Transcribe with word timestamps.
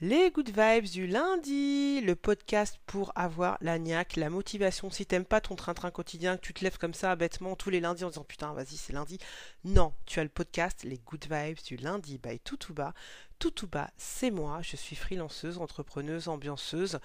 Les 0.00 0.32
Good 0.32 0.48
Vibes 0.48 0.90
du 0.90 1.06
lundi, 1.06 2.00
le 2.00 2.16
podcast 2.16 2.80
pour 2.84 3.12
avoir 3.14 3.56
la 3.60 3.78
niaque, 3.78 4.16
la 4.16 4.28
motivation. 4.28 4.90
Si 4.90 5.06
t'aimes 5.06 5.24
pas 5.24 5.40
ton 5.40 5.54
train-train 5.54 5.92
quotidien, 5.92 6.36
que 6.36 6.42
tu 6.44 6.52
te 6.52 6.64
lèves 6.64 6.78
comme 6.78 6.94
ça 6.94 7.14
bêtement 7.14 7.54
tous 7.54 7.70
les 7.70 7.78
lundis 7.78 8.02
en 8.02 8.08
disant 8.08 8.24
putain, 8.24 8.52
vas-y, 8.54 8.76
c'est 8.76 8.92
lundi. 8.92 9.18
Non, 9.62 9.94
tu 10.04 10.18
as 10.18 10.24
le 10.24 10.30
podcast 10.30 10.82
Les 10.82 10.98
Good 10.98 11.26
Vibes 11.30 11.62
du 11.64 11.76
lundi 11.76 12.18
by 12.18 12.40
Toutouba. 12.40 12.92
Toutouba, 13.38 13.88
c'est 13.96 14.32
moi, 14.32 14.62
je 14.62 14.74
suis 14.74 14.96
freelanceuse, 14.96 15.58
entrepreneuse, 15.58 16.26
ambianceuse. 16.26 16.98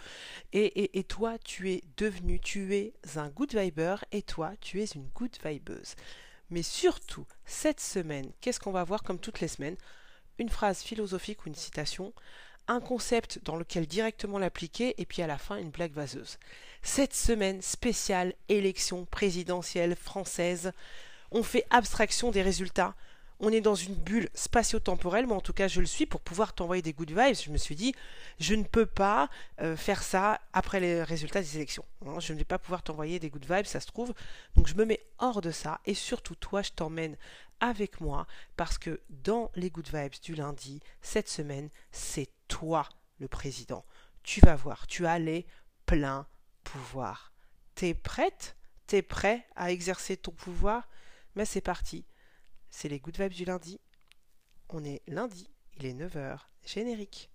Et, 0.51 0.65
et, 0.65 0.97
et 0.97 1.03
toi, 1.03 1.37
tu 1.37 1.71
es 1.71 1.83
devenu, 1.95 2.39
tu 2.39 2.73
es 2.73 2.93
un 3.17 3.29
good 3.29 3.53
viber 3.55 3.97
et 4.11 4.23
toi, 4.23 4.53
tu 4.61 4.81
es 4.81 4.85
une 4.85 5.09
good 5.13 5.37
vibeuse. 5.45 5.93
Mais 6.49 6.63
surtout, 6.63 7.27
cette 7.45 7.81
semaine, 7.81 8.31
qu'est-ce 8.41 8.59
qu'on 8.59 8.71
va 8.71 8.83
voir 8.83 9.03
comme 9.03 9.19
toutes 9.19 9.41
les 9.41 9.47
semaines? 9.47 9.77
Une 10.39 10.49
phrase 10.49 10.81
philosophique 10.81 11.45
ou 11.45 11.49
une 11.49 11.55
citation 11.55 12.13
un 12.69 12.79
concept 12.79 13.39
dans 13.43 13.57
lequel 13.57 13.87
directement 13.87 14.37
l'appliquer 14.37 14.93
et 14.97 15.05
puis 15.05 15.21
à 15.21 15.27
la 15.27 15.37
fin 15.37 15.57
une 15.57 15.71
blague 15.71 15.91
vaseuse. 15.91 16.37
Cette 16.81 17.13
semaine 17.13 17.61
spéciale 17.61 18.33
élection 18.47 19.05
présidentielle 19.05 19.95
française, 19.95 20.71
on 21.31 21.43
fait 21.43 21.65
abstraction 21.71 22.31
des 22.31 22.41
résultats. 22.41 22.95
On 23.41 23.51
est 23.51 23.61
dans 23.61 23.75
une 23.75 23.95
bulle 23.95 24.29
spatio-temporelle, 24.33 25.25
mais 25.25 25.33
en 25.33 25.41
tout 25.41 25.53
cas 25.53 25.67
je 25.67 25.79
le 25.79 25.87
suis 25.87 26.05
pour 26.05 26.21
pouvoir 26.21 26.53
t'envoyer 26.53 26.81
des 26.81 26.93
good 26.93 27.09
vibes. 27.09 27.35
Je 27.35 27.49
me 27.51 27.57
suis 27.57 27.75
dit, 27.75 27.95
je 28.39 28.53
ne 28.53 28.63
peux 28.63 28.85
pas 28.85 29.29
euh, 29.61 29.75
faire 29.75 30.03
ça 30.03 30.39
après 30.53 30.79
les 30.79 31.03
résultats 31.03 31.41
des 31.41 31.55
élections. 31.55 31.85
Hein. 32.05 32.19
je 32.19 32.33
ne 32.33 32.37
vais 32.37 32.43
pas 32.43 32.59
pouvoir 32.59 32.83
t'envoyer 32.83 33.17
des 33.19 33.29
good 33.29 33.45
vibes, 33.49 33.65
ça 33.65 33.79
se 33.79 33.87
trouve. 33.87 34.13
Donc 34.55 34.67
je 34.67 34.75
me 34.75 34.85
mets 34.85 35.01
hors 35.19 35.41
de 35.41 35.51
ça 35.51 35.79
et 35.85 35.93
surtout 35.93 36.35
toi, 36.35 36.61
je 36.61 36.71
t'emmène 36.71 37.17
avec 37.59 38.01
moi 38.01 38.27
parce 38.55 38.77
que 38.77 39.01
dans 39.09 39.51
les 39.55 39.69
good 39.69 39.89
vibes 39.93 40.21
du 40.21 40.35
lundi, 40.35 40.81
cette 41.01 41.29
semaine, 41.29 41.69
c'est 41.91 42.29
toi 42.47 42.87
le 43.19 43.27
président. 43.27 43.85
Tu 44.23 44.39
vas 44.41 44.55
voir, 44.55 44.87
tu 44.87 45.05
as 45.05 45.19
les 45.19 45.45
pleins 45.85 46.27
pouvoirs. 46.63 47.33
T'es 47.75 47.93
prête? 47.93 48.55
T'es 48.87 49.01
prêt 49.01 49.45
à 49.55 49.71
exercer 49.71 50.17
ton 50.17 50.31
pouvoir? 50.31 50.87
Mais 51.35 51.45
c'est 51.45 51.61
parti. 51.61 52.05
C'est 52.69 52.89
les 52.89 52.99
good 52.99 53.19
vibes 53.19 53.33
du 53.33 53.45
lundi. 53.45 53.79
On 54.69 54.83
est 54.83 55.01
lundi, 55.07 55.49
il 55.77 55.85
est 55.85 55.93
9h. 55.93 56.39
Générique. 56.65 57.29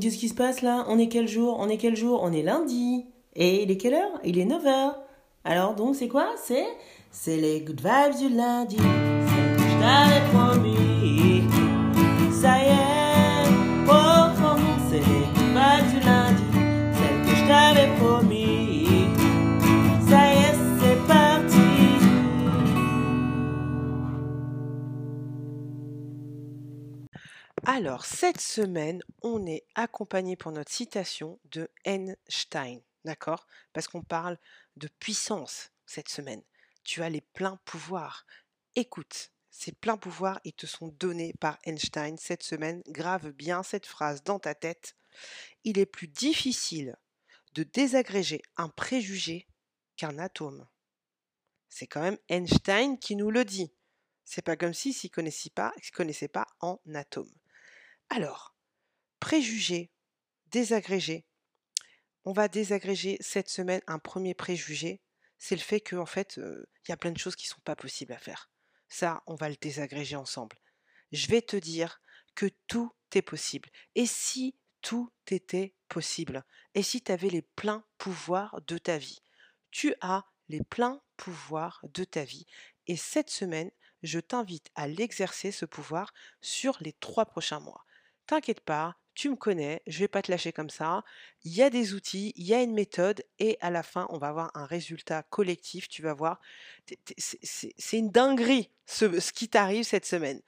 Qu'est-ce 0.00 0.18
qui 0.18 0.28
se 0.28 0.34
passe 0.34 0.62
là? 0.62 0.84
On 0.88 0.98
est 0.98 1.08
quel 1.08 1.28
jour? 1.28 1.56
On 1.58 1.68
est 1.68 1.76
quel 1.76 1.96
jour? 1.96 2.20
On 2.22 2.32
est 2.32 2.42
lundi. 2.42 3.06
Et 3.34 3.62
il 3.62 3.70
est 3.70 3.76
quelle 3.76 3.94
heure? 3.94 4.20
Il 4.24 4.38
est 4.38 4.44
9h. 4.44 4.94
Alors 5.44 5.74
donc 5.74 5.96
c'est 5.96 6.08
quoi? 6.08 6.28
C'est 6.42 6.66
c'est 7.10 7.36
les 7.36 7.60
good 7.60 7.80
vibes 7.80 8.18
du 8.18 8.28
lundi. 8.34 8.76
Ça 12.32 12.58
y 12.58 12.68
est. 12.68 12.91
Alors, 27.74 28.04
cette 28.04 28.42
semaine, 28.42 29.02
on 29.22 29.46
est 29.46 29.64
accompagné 29.74 30.36
pour 30.36 30.52
notre 30.52 30.70
citation 30.70 31.40
de 31.46 31.70
Einstein, 31.86 32.82
d'accord? 33.06 33.46
Parce 33.72 33.88
qu'on 33.88 34.02
parle 34.02 34.38
de 34.76 34.88
puissance 34.98 35.70
cette 35.86 36.10
semaine. 36.10 36.42
Tu 36.84 37.02
as 37.02 37.08
les 37.08 37.22
pleins 37.22 37.58
pouvoirs. 37.64 38.26
Écoute, 38.76 39.30
ces 39.48 39.72
pleins 39.72 39.96
pouvoirs, 39.96 40.38
ils 40.44 40.52
te 40.52 40.66
sont 40.66 40.88
donnés 40.88 41.32
par 41.40 41.58
Einstein 41.64 42.18
cette 42.18 42.42
semaine. 42.42 42.82
Grave 42.88 43.30
bien 43.30 43.62
cette 43.62 43.86
phrase 43.86 44.22
dans 44.22 44.38
ta 44.38 44.54
tête. 44.54 44.94
Il 45.64 45.78
est 45.78 45.86
plus 45.86 46.08
difficile 46.08 46.98
de 47.54 47.62
désagréger 47.62 48.42
un 48.58 48.68
préjugé 48.68 49.48
qu'un 49.96 50.18
atome. 50.18 50.68
C'est 51.70 51.86
quand 51.86 52.02
même 52.02 52.18
Einstein 52.28 52.98
qui 52.98 53.16
nous 53.16 53.30
le 53.30 53.46
dit. 53.46 53.72
C'est 54.26 54.42
pas 54.42 54.56
comme 54.58 54.74
s'il 54.74 54.92
s'y 54.92 55.08
connaissait 55.08 55.48
pas, 55.48 55.72
connaissait 55.94 56.28
pas 56.28 56.46
en 56.60 56.78
atome. 56.92 57.32
Alors, 58.14 58.54
préjugé, 59.20 59.90
désagrégé. 60.48 61.24
On 62.26 62.32
va 62.34 62.46
désagréger 62.46 63.16
cette 63.20 63.48
semaine 63.48 63.80
un 63.86 63.98
premier 63.98 64.34
préjugé, 64.34 65.00
c'est 65.38 65.56
le 65.56 65.62
fait 65.62 65.80
qu'en 65.80 66.04
fait, 66.04 66.36
il 66.36 66.90
y 66.90 66.92
a 66.92 66.98
plein 66.98 67.12
de 67.12 67.16
choses 67.16 67.36
qui 67.36 67.46
ne 67.46 67.54
sont 67.54 67.62
pas 67.64 67.74
possibles 67.74 68.12
à 68.12 68.18
faire. 68.18 68.50
Ça, 68.90 69.22
on 69.26 69.34
va 69.34 69.48
le 69.48 69.56
désagréger 69.58 70.14
ensemble. 70.14 70.58
Je 71.10 71.26
vais 71.28 71.40
te 71.40 71.56
dire 71.56 72.02
que 72.34 72.44
tout 72.66 72.92
est 73.14 73.22
possible. 73.22 73.70
Et 73.94 74.04
si 74.04 74.58
tout 74.82 75.10
était 75.28 75.74
possible? 75.88 76.44
Et 76.74 76.82
si 76.82 77.00
tu 77.00 77.12
avais 77.12 77.30
les 77.30 77.40
pleins 77.40 77.82
pouvoirs 77.96 78.60
de 78.66 78.76
ta 78.76 78.98
vie? 78.98 79.22
Tu 79.70 79.94
as 80.02 80.26
les 80.50 80.62
pleins 80.62 81.00
pouvoirs 81.16 81.80
de 81.84 82.04
ta 82.04 82.24
vie. 82.24 82.44
Et 82.86 82.96
cette 82.98 83.30
semaine, 83.30 83.70
je 84.02 84.20
t'invite 84.20 84.68
à 84.74 84.86
l'exercer, 84.86 85.50
ce 85.50 85.64
pouvoir, 85.64 86.12
sur 86.42 86.76
les 86.82 86.92
trois 86.92 87.24
prochains 87.24 87.60
mois. 87.60 87.86
T'inquiète 88.32 88.60
pas, 88.60 88.96
tu 89.12 89.28
me 89.28 89.36
connais, 89.36 89.82
je 89.86 89.98
vais 89.98 90.08
pas 90.08 90.22
te 90.22 90.30
lâcher 90.30 90.54
comme 90.54 90.70
ça. 90.70 91.04
Il 91.44 91.52
y 91.52 91.62
a 91.62 91.68
des 91.68 91.92
outils, 91.92 92.32
il 92.34 92.46
y 92.46 92.54
a 92.54 92.62
une 92.62 92.72
méthode, 92.72 93.22
et 93.38 93.58
à 93.60 93.68
la 93.68 93.82
fin, 93.82 94.06
on 94.08 94.16
va 94.16 94.28
avoir 94.28 94.50
un 94.56 94.64
résultat 94.64 95.22
collectif. 95.24 95.86
Tu 95.86 96.00
vas 96.00 96.14
voir, 96.14 96.40
c'est 97.18 97.98
une 97.98 98.10
dinguerie 98.10 98.70
ce, 98.86 99.20
ce 99.20 99.32
qui 99.34 99.50
t'arrive 99.50 99.84
cette 99.84 100.06
semaine. 100.06 100.40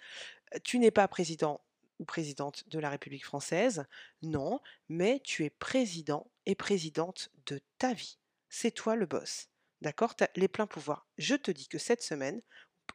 Tu 0.63 0.79
n'es 0.79 0.91
pas 0.91 1.07
président 1.09 1.61
ou 1.99 2.07
présidente 2.07 2.67
de 2.71 2.79
la 2.79 2.89
République 2.89 3.27
française, 3.27 3.85
non, 4.23 4.63
mais 4.89 5.21
tu 5.23 5.45
es 5.45 5.51
président 5.51 6.31
et 6.47 6.55
présidente 6.55 7.31
de 7.45 7.61
ta 7.77 7.93
vie. 7.93 8.17
C'est 8.49 8.71
toi 8.71 8.97
le 8.97 9.05
boss. 9.05 9.51
D'accord? 9.83 10.15
Les 10.37 10.49
pleins 10.49 10.67
pouvoirs. 10.67 11.07
Je 11.19 11.35
te 11.35 11.51
dis 11.51 11.69
que 11.69 11.77
cette 11.77 12.03
semaine, 12.03 12.41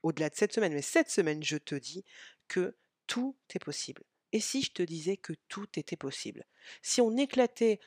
au-delà 0.02 0.32
de 0.32 0.36
cette 0.36 0.52
semaine, 0.52 0.74
mais 0.74 0.82
cette 0.82 1.12
semaine, 1.12 1.44
je 1.44 1.58
te 1.58 1.76
dis 1.76 2.04
que 2.48 2.76
tout 3.06 3.38
est 3.54 3.60
possible. 3.60 4.02
Et 4.32 4.40
si 4.40 4.62
je 4.62 4.72
te 4.72 4.84
disais 4.84 5.18
que 5.18 5.34
tout 5.48 5.68
était 5.76 5.96
possible? 5.96 6.46
Si 6.82 7.02
on 7.02 7.18
éclatait 7.18 7.80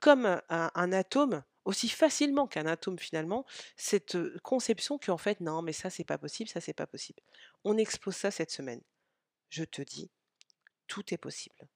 comme 0.00 0.40
un, 0.48 0.92
atome, 0.92 1.42
aussi 1.64 1.88
facilement 1.88 2.46
qu'un 2.46 2.66
atome 2.66 2.98
finalement, 2.98 3.44
cette 3.76 4.16
conception 4.40 4.98
qu'en 4.98 5.18
fait, 5.18 5.40
non, 5.40 5.62
mais 5.62 5.72
ça, 5.72 5.90
c'est 5.90 6.04
pas 6.04 6.18
possible, 6.18 6.48
ça, 6.48 6.60
c'est 6.60 6.72
pas 6.72 6.86
possible. 6.86 7.20
On 7.64 7.76
expose 7.76 8.16
ça 8.16 8.30
cette 8.30 8.50
semaine. 8.50 8.80
Je 9.50 9.64
te 9.64 9.82
dis, 9.82 10.10
tout 10.86 11.12
est 11.12 11.18
possible. 11.18 11.68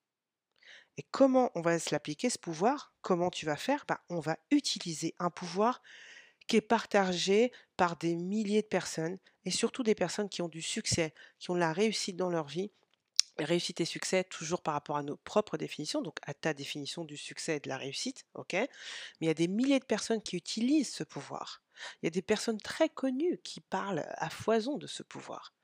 Et 0.97 1.03
comment 1.11 1.51
on 1.55 1.61
va 1.61 1.79
se 1.79 1.93
l'appliquer, 1.93 2.31
ce 2.31 2.39
pouvoir? 2.39 2.95
Comment 3.01 3.31
tu 3.31 3.47
vas 3.47 3.57
faire? 3.57 3.85
Bah, 3.89 4.03
On 4.09 4.21
va 4.21 4.39
utiliser 4.51 5.15
un 5.19 5.31
pouvoir 5.31 5.83
qui 6.47 6.57
est 6.57 6.61
partagé 6.61 7.53
par 7.77 7.97
des 7.97 8.17
milliers 8.17 8.63
de 8.63 8.67
personnes, 8.67 9.19
et 9.45 9.51
surtout 9.51 9.83
des 9.83 9.95
personnes 9.95 10.29
qui 10.29 10.43
ont 10.43 10.49
du 10.49 10.63
succès, 10.63 11.15
qui 11.39 11.51
ont 11.51 11.55
de 11.55 11.61
la 11.61 11.73
réussite 11.73 12.17
dans 12.17 12.29
leur 12.29 12.49
vie, 12.49 12.73
réussite 13.39 13.81
et 13.81 13.85
succès 13.85 14.25
toujours 14.25 14.63
par 14.63 14.75
rapport 14.75 14.97
à 14.97 15.03
nos 15.03 15.17
propres 15.17 15.57
définitions, 15.57 16.03
donc 16.03 16.19
à 16.23 16.35
ta 16.35 16.55
définition 16.55 17.05
du 17.05 17.17
succès 17.17 17.57
et 17.57 17.61
de 17.61 17.69
la 17.69 17.77
réussite, 17.77 18.27
ok 18.35 18.53
Mais 18.53 18.69
il 19.21 19.27
y 19.27 19.31
a 19.31 19.35
des 19.35 19.49
milliers 19.49 19.81
de 19.81 19.85
personnes 19.85 20.23
qui 20.23 20.37
utilisent 20.37 20.93
ce 20.93 21.05
pouvoir. 21.05 21.63
Il 22.03 22.07
y 22.07 22.09
a 22.09 22.11
des 22.11 22.23
personnes 22.23 22.61
très 22.61 22.89
connues 22.89 23.39
qui 23.43 23.61
parlent 23.61 24.05
à 24.17 24.31
foison 24.31 24.77
de 24.77 24.87
ce 24.87 25.03
pouvoir. 25.03 25.55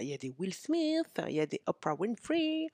Il 0.00 0.06
y 0.06 0.14
a 0.14 0.18
des 0.18 0.30
Will 0.38 0.54
Smith, 0.54 1.20
il 1.26 1.34
y 1.34 1.40
a 1.40 1.46
des 1.46 1.60
Oprah 1.66 1.94
Winfrey, 1.94 2.68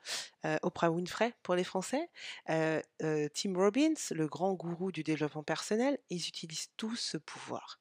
euh, 0.44 0.58
Oprah 0.62 0.90
Winfrey 0.90 1.32
pour 1.42 1.54
les 1.54 1.64
Français, 1.64 2.10
euh, 2.50 2.82
euh, 3.02 3.28
Tim 3.32 3.56
Robbins, 3.56 3.94
le 4.10 4.28
grand 4.28 4.52
gourou 4.54 4.92
du 4.92 5.02
développement 5.02 5.42
personnel, 5.42 5.98
ils 6.10 6.28
utilisent 6.28 6.70
tous 6.76 6.96
ce 6.96 7.16
pouvoir. 7.16 7.80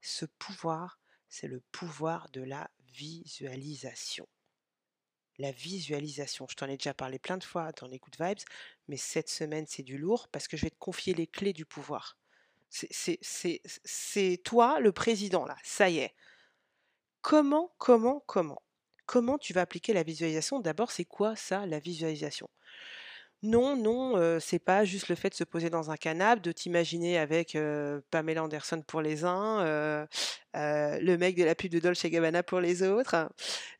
Ce 0.00 0.26
pouvoir, 0.26 0.98
c'est 1.28 1.46
le 1.46 1.60
pouvoir 1.72 2.28
de 2.30 2.42
la 2.42 2.70
visualisation 2.92 4.26
la 5.40 5.52
visualisation. 5.52 6.46
Je 6.48 6.54
t'en 6.54 6.66
ai 6.66 6.76
déjà 6.76 6.94
parlé 6.94 7.18
plein 7.18 7.38
de 7.38 7.44
fois 7.44 7.72
dans 7.72 7.86
les 7.86 7.98
Good 7.98 8.16
Vibes, 8.20 8.44
mais 8.88 8.96
cette 8.96 9.28
semaine, 9.28 9.66
c'est 9.66 9.82
du 9.82 9.98
lourd 9.98 10.28
parce 10.28 10.48
que 10.48 10.56
je 10.56 10.62
vais 10.62 10.70
te 10.70 10.78
confier 10.78 11.14
les 11.14 11.26
clés 11.26 11.52
du 11.52 11.64
pouvoir. 11.64 12.18
C'est 12.68 14.40
toi 14.44 14.80
le 14.80 14.92
président, 14.92 15.44
là, 15.44 15.56
ça 15.64 15.88
y 15.90 15.98
est. 15.98 16.14
Comment, 17.22 17.74
comment, 17.78 18.22
comment 18.26 18.62
Comment 19.06 19.38
tu 19.38 19.52
vas 19.52 19.62
appliquer 19.62 19.92
la 19.92 20.04
visualisation? 20.04 20.60
D'abord, 20.60 20.92
c'est 20.92 21.04
quoi 21.04 21.34
ça, 21.34 21.66
la 21.66 21.80
visualisation? 21.80 22.48
Non, 23.42 23.76
non, 23.76 24.38
c'est 24.40 24.58
pas 24.58 24.84
juste 24.84 25.08
le 25.08 25.14
fait 25.14 25.30
de 25.30 25.34
se 25.34 25.44
poser 25.44 25.70
dans 25.70 25.90
un 25.90 25.96
canapé, 25.96 26.40
de 26.40 26.52
t'imaginer 26.52 27.18
avec 27.18 27.56
Pamela 28.10 28.44
Anderson 28.44 28.82
pour 28.86 29.00
les 29.00 29.24
uns, 29.24 29.64
le 30.54 31.16
mec 31.16 31.36
de 31.36 31.44
la 31.44 31.54
pub 31.54 31.70
de 31.70 31.78
Dolce 31.78 32.04
Gabbana 32.06 32.42
pour 32.42 32.60
les 32.60 32.82
autres. 32.82 33.30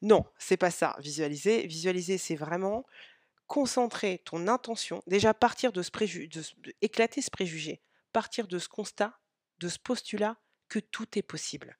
Non, 0.03 0.25
c'est 0.39 0.57
pas 0.57 0.71
ça. 0.71 0.97
Visualiser, 1.01 1.67
visualiser, 1.67 2.19
c'est 2.19 2.37
vraiment 2.37 2.85
concentrer 3.47 4.23
ton 4.25 4.47
intention, 4.47 5.03
déjà 5.09 5.35
partir 5.35 5.73
de 5.73 5.83
ce 5.83 5.91
préjugé, 5.91 6.31
éclater 6.81 7.21
ce 7.21 7.31
préjugé. 7.31 7.81
partir 8.13 8.47
de 8.47 8.59
ce 8.59 8.69
constat, 8.69 9.19
de 9.59 9.69
ce 9.69 9.79
postulat 9.79 10.37
que 10.69 10.79
tout 10.79 11.19
est 11.19 11.23
possible. 11.23 11.79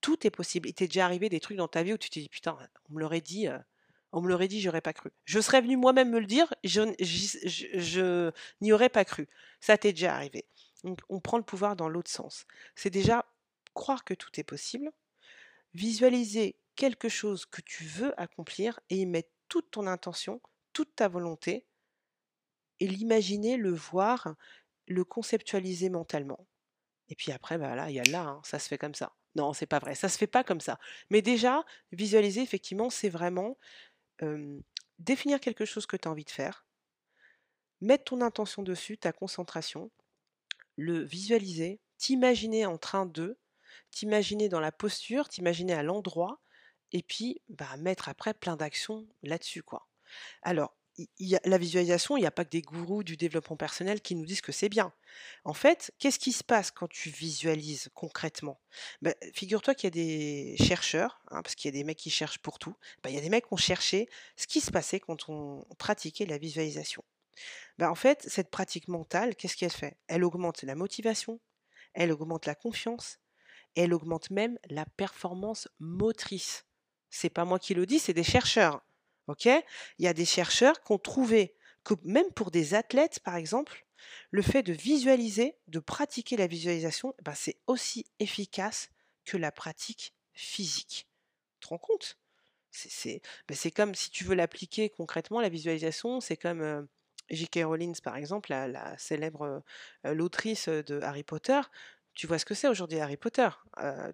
Tout 0.00 0.26
est 0.26 0.30
possible. 0.30 0.68
Il 0.68 0.74
t'est 0.74 0.86
déjà 0.86 1.04
arrivé 1.04 1.28
des 1.28 1.40
trucs 1.40 1.56
dans 1.56 1.68
ta 1.68 1.82
vie 1.82 1.92
où 1.92 1.98
tu 1.98 2.10
te 2.10 2.18
dis 2.18 2.28
putain, 2.28 2.56
on 2.88 2.94
me 2.94 3.00
l'aurait 3.00 3.20
dit, 3.20 3.48
on 4.12 4.20
me 4.20 4.28
l'aurait 4.28 4.48
dit, 4.48 4.60
j'aurais 4.60 4.80
pas 4.80 4.92
cru. 4.92 5.10
Je 5.24 5.40
serais 5.40 5.60
venu 5.60 5.76
moi-même 5.76 6.10
me 6.10 6.20
le 6.20 6.26
dire, 6.26 6.52
je, 6.64 8.32
n'y 8.60 8.72
aurais 8.72 8.88
pas 8.88 9.04
cru. 9.04 9.28
Ça 9.60 9.76
t'est 9.76 9.92
déjà 9.92 10.14
arrivé. 10.14 10.46
Donc, 10.84 11.00
on 11.08 11.20
prend 11.20 11.38
le 11.38 11.44
pouvoir 11.44 11.76
dans 11.76 11.88
l'autre 11.88 12.10
sens. 12.10 12.46
C'est 12.74 12.90
déjà 12.90 13.26
croire 13.74 14.04
que 14.04 14.14
tout 14.14 14.30
est 14.40 14.44
possible, 14.44 14.90
visualiser 15.74 16.56
quelque 16.74 17.08
chose 17.08 17.46
que 17.46 17.60
tu 17.60 17.84
veux 17.84 18.18
accomplir 18.20 18.80
et 18.88 18.96
y 18.96 19.06
mettre 19.06 19.30
toute 19.48 19.70
ton 19.70 19.86
intention, 19.86 20.40
toute 20.72 20.94
ta 20.94 21.08
volonté, 21.08 21.66
et 22.80 22.86
l'imaginer, 22.86 23.56
le 23.56 23.72
voir, 23.72 24.34
le 24.86 25.04
conceptualiser 25.04 25.90
mentalement. 25.90 26.46
Et 27.08 27.14
puis 27.14 27.32
après, 27.32 27.58
bah 27.58 27.74
là, 27.74 27.90
il 27.90 27.96
y 27.96 28.00
a 28.00 28.04
là, 28.04 28.22
hein, 28.22 28.40
ça 28.44 28.58
se 28.58 28.68
fait 28.68 28.78
comme 28.78 28.94
ça. 28.94 29.12
Non, 29.34 29.52
c'est 29.52 29.66
pas 29.66 29.78
vrai, 29.78 29.94
ça 29.94 30.08
se 30.08 30.18
fait 30.18 30.26
pas 30.26 30.44
comme 30.44 30.60
ça. 30.60 30.78
Mais 31.10 31.22
déjà, 31.22 31.64
visualiser, 31.92 32.42
effectivement, 32.42 32.90
c'est 32.90 33.08
vraiment 33.08 33.56
définir 34.98 35.40
quelque 35.40 35.64
chose 35.64 35.86
que 35.86 35.96
tu 35.96 36.08
as 36.08 36.10
envie 36.10 36.24
de 36.24 36.30
faire, 36.30 36.66
mettre 37.80 38.04
ton 38.04 38.20
intention 38.20 38.62
dessus, 38.62 38.98
ta 38.98 39.12
concentration, 39.12 39.90
le 40.76 41.02
visualiser, 41.02 41.80
t'imaginer 41.98 42.66
en 42.66 42.78
train 42.78 43.06
de, 43.06 43.38
t'imaginer 43.90 44.48
dans 44.48 44.60
la 44.60 44.72
posture, 44.72 45.28
t'imaginer 45.28 45.74
à 45.74 45.82
l'endroit, 45.82 46.40
et 46.92 47.02
puis 47.02 47.42
bah, 47.48 47.76
mettre 47.76 48.08
après 48.08 48.34
plein 48.34 48.56
d'actions 48.56 49.06
là-dessus. 49.22 49.62
Alors, 50.42 50.77
la 51.20 51.58
visualisation, 51.58 52.16
il 52.16 52.20
n'y 52.20 52.26
a 52.26 52.30
pas 52.30 52.44
que 52.44 52.50
des 52.50 52.62
gourous 52.62 53.02
du 53.04 53.16
développement 53.16 53.56
personnel 53.56 54.00
qui 54.00 54.14
nous 54.14 54.24
disent 54.24 54.40
que 54.40 54.52
c'est 54.52 54.68
bien. 54.68 54.92
En 55.44 55.54
fait, 55.54 55.92
qu'est-ce 55.98 56.18
qui 56.18 56.32
se 56.32 56.44
passe 56.44 56.70
quand 56.70 56.88
tu 56.88 57.10
visualises 57.10 57.88
concrètement? 57.94 58.60
Bah, 59.02 59.14
Figure-toi 59.34 59.74
qu'il 59.74 59.86
y 59.86 59.88
a 59.88 59.90
des 59.90 60.56
chercheurs, 60.64 61.20
hein, 61.30 61.42
parce 61.42 61.54
qu'il 61.54 61.68
y 61.68 61.74
a 61.74 61.78
des 61.78 61.84
mecs 61.84 61.98
qui 61.98 62.10
cherchent 62.10 62.38
pour 62.38 62.58
tout, 62.58 62.74
bah, 63.02 63.10
il 63.10 63.16
y 63.16 63.18
a 63.18 63.22
des 63.22 63.30
mecs 63.30 63.46
qui 63.46 63.54
ont 63.54 63.56
cherché 63.56 64.08
ce 64.36 64.46
qui 64.46 64.60
se 64.60 64.70
passait 64.70 65.00
quand 65.00 65.28
on 65.28 65.64
pratiquait 65.78 66.26
la 66.26 66.38
visualisation. 66.38 67.04
Bah, 67.78 67.90
en 67.90 67.94
fait, 67.94 68.24
cette 68.28 68.50
pratique 68.50 68.88
mentale, 68.88 69.36
qu'est-ce 69.36 69.56
qu'elle 69.56 69.70
fait? 69.70 69.96
Elle 70.08 70.24
augmente 70.24 70.62
la 70.62 70.74
motivation, 70.74 71.40
elle 71.94 72.12
augmente 72.12 72.46
la 72.46 72.54
confiance, 72.54 73.18
elle 73.76 73.94
augmente 73.94 74.30
même 74.30 74.58
la 74.70 74.86
performance 74.86 75.68
motrice. 75.80 76.66
C'est 77.10 77.30
pas 77.30 77.44
moi 77.44 77.58
qui 77.58 77.74
le 77.74 77.86
dis, 77.86 77.98
c'est 78.00 78.14
des 78.14 78.24
chercheurs. 78.24 78.82
Il 79.44 79.62
y 79.98 80.08
a 80.08 80.14
des 80.14 80.24
chercheurs 80.24 80.82
qui 80.82 80.92
ont 80.92 80.98
trouvé 80.98 81.54
que 81.84 81.94
même 82.04 82.30
pour 82.32 82.50
des 82.50 82.74
athlètes, 82.74 83.20
par 83.20 83.36
exemple, 83.36 83.86
le 84.30 84.42
fait 84.42 84.62
de 84.62 84.72
visualiser, 84.72 85.56
de 85.66 85.78
pratiquer 85.78 86.36
la 86.36 86.46
visualisation, 86.46 87.14
ben 87.22 87.34
c'est 87.34 87.58
aussi 87.66 88.06
efficace 88.18 88.90
que 89.24 89.36
la 89.36 89.52
pratique 89.52 90.14
physique. 90.32 91.08
Tu 91.60 91.66
te 91.66 91.68
rends 91.68 91.78
compte? 91.78 92.18
C'est, 92.70 93.22
ben 93.48 93.56
comme 93.74 93.94
si 93.94 94.10
tu 94.10 94.24
veux 94.24 94.34
l'appliquer 94.34 94.90
concrètement, 94.90 95.40
la 95.40 95.48
visualisation, 95.48 96.20
c'est 96.20 96.36
comme 96.36 96.60
euh, 96.60 96.82
J.K. 97.30 97.60
Rowling, 97.64 97.98
par 98.00 98.16
exemple, 98.16 98.50
la, 98.50 98.96
célèbre 98.98 99.62
euh, 100.06 100.14
l'autrice 100.14 100.68
de 100.68 101.00
Harry 101.00 101.24
Potter 101.24 101.60
tu 102.18 102.26
vois 102.26 102.40
ce 102.40 102.44
que 102.44 102.54
c'est 102.54 102.66
aujourd'hui 102.66 102.98
Harry 102.98 103.16
Potter. 103.16 103.48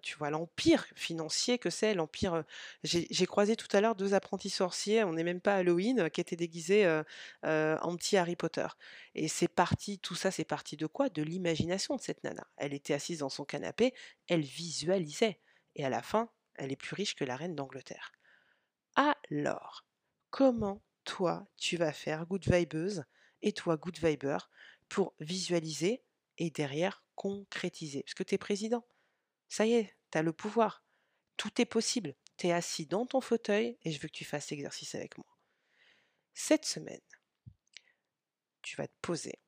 tu 0.03 0.15
vois 0.17 0.29
l'empire 0.29 0.85
financier 0.93 1.57
que 1.57 1.71
c'est, 1.71 1.95
l'empire. 1.95 2.43
J'ai 2.83 3.25
croisé 3.25 3.55
tout 3.55 3.67
à 3.75 3.81
l'heure 3.81 3.95
deux 3.95 4.13
apprentis 4.13 4.51
sorciers, 4.51 5.03
on 5.03 5.13
n'est 5.13 5.23
même 5.23 5.41
pas 5.41 5.55
Halloween, 5.55 6.11
qui 6.11 6.21
étaient 6.21 6.35
déguisés 6.35 6.85
en 7.41 7.95
petit 7.97 8.15
Harry 8.15 8.35
Potter. 8.35 8.67
Et 9.15 9.27
c'est 9.27 9.47
parti, 9.47 9.97
tout 9.97 10.13
ça, 10.13 10.29
c'est 10.29 10.45
parti 10.45 10.77
de 10.77 10.85
quoi? 10.85 11.09
De 11.09 11.23
l'imagination 11.23 11.95
de 11.95 12.01
cette 12.01 12.23
nana. 12.23 12.45
Elle 12.57 12.75
était 12.75 12.93
assise 12.93 13.19
dans 13.19 13.29
son 13.29 13.43
canapé, 13.43 13.91
elle 14.27 14.43
visualisait. 14.43 15.39
Et 15.75 15.83
à 15.83 15.89
la 15.89 16.03
fin, 16.03 16.29
elle 16.53 16.71
est 16.71 16.75
plus 16.75 16.93
riche 16.93 17.15
que 17.15 17.25
la 17.25 17.35
reine 17.35 17.55
d'Angleterre. 17.55 18.11
Alors, 18.95 19.83
comment 20.29 20.79
toi, 21.05 21.47
tu 21.57 21.75
vas 21.75 21.91
faire 21.91 22.27
good 22.27 22.47
vibeuse 22.47 23.03
et 23.41 23.51
toi, 23.51 23.77
good 23.77 23.97
viber, 23.97 24.37
pour 24.89 25.15
visualiser 25.19 26.03
et 26.37 26.49
derrière 26.49 27.03
concrétiser. 27.15 28.03
Parce 28.03 28.13
que 28.13 28.23
tu 28.23 28.35
es 28.35 28.37
président. 28.37 28.85
Ça 29.47 29.65
y 29.65 29.73
est, 29.73 29.95
tu 30.11 30.17
as 30.17 30.21
le 30.21 30.33
pouvoir. 30.33 30.83
Tout 31.37 31.61
est 31.61 31.65
possible. 31.65 32.15
Tu 32.37 32.47
es 32.47 32.51
assis 32.51 32.85
dans 32.85 33.05
ton 33.05 33.21
fauteuil 33.21 33.77
et 33.83 33.91
je 33.91 33.99
veux 33.99 34.07
que 34.07 34.13
tu 34.13 34.25
fasses 34.25 34.49
l'exercice 34.49 34.95
avec 34.95 35.17
moi. 35.17 35.27
Cette 36.33 36.65
semaine, 36.65 37.01
tu 38.61 38.75
vas 38.75 38.87
te 38.87 38.97
poser 39.01 39.39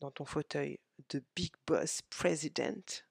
dans 0.00 0.10
ton 0.10 0.24
fauteuil 0.24 0.80
de 1.08 1.24
Big 1.34 1.52
Boss 1.66 2.02
President 2.10 3.04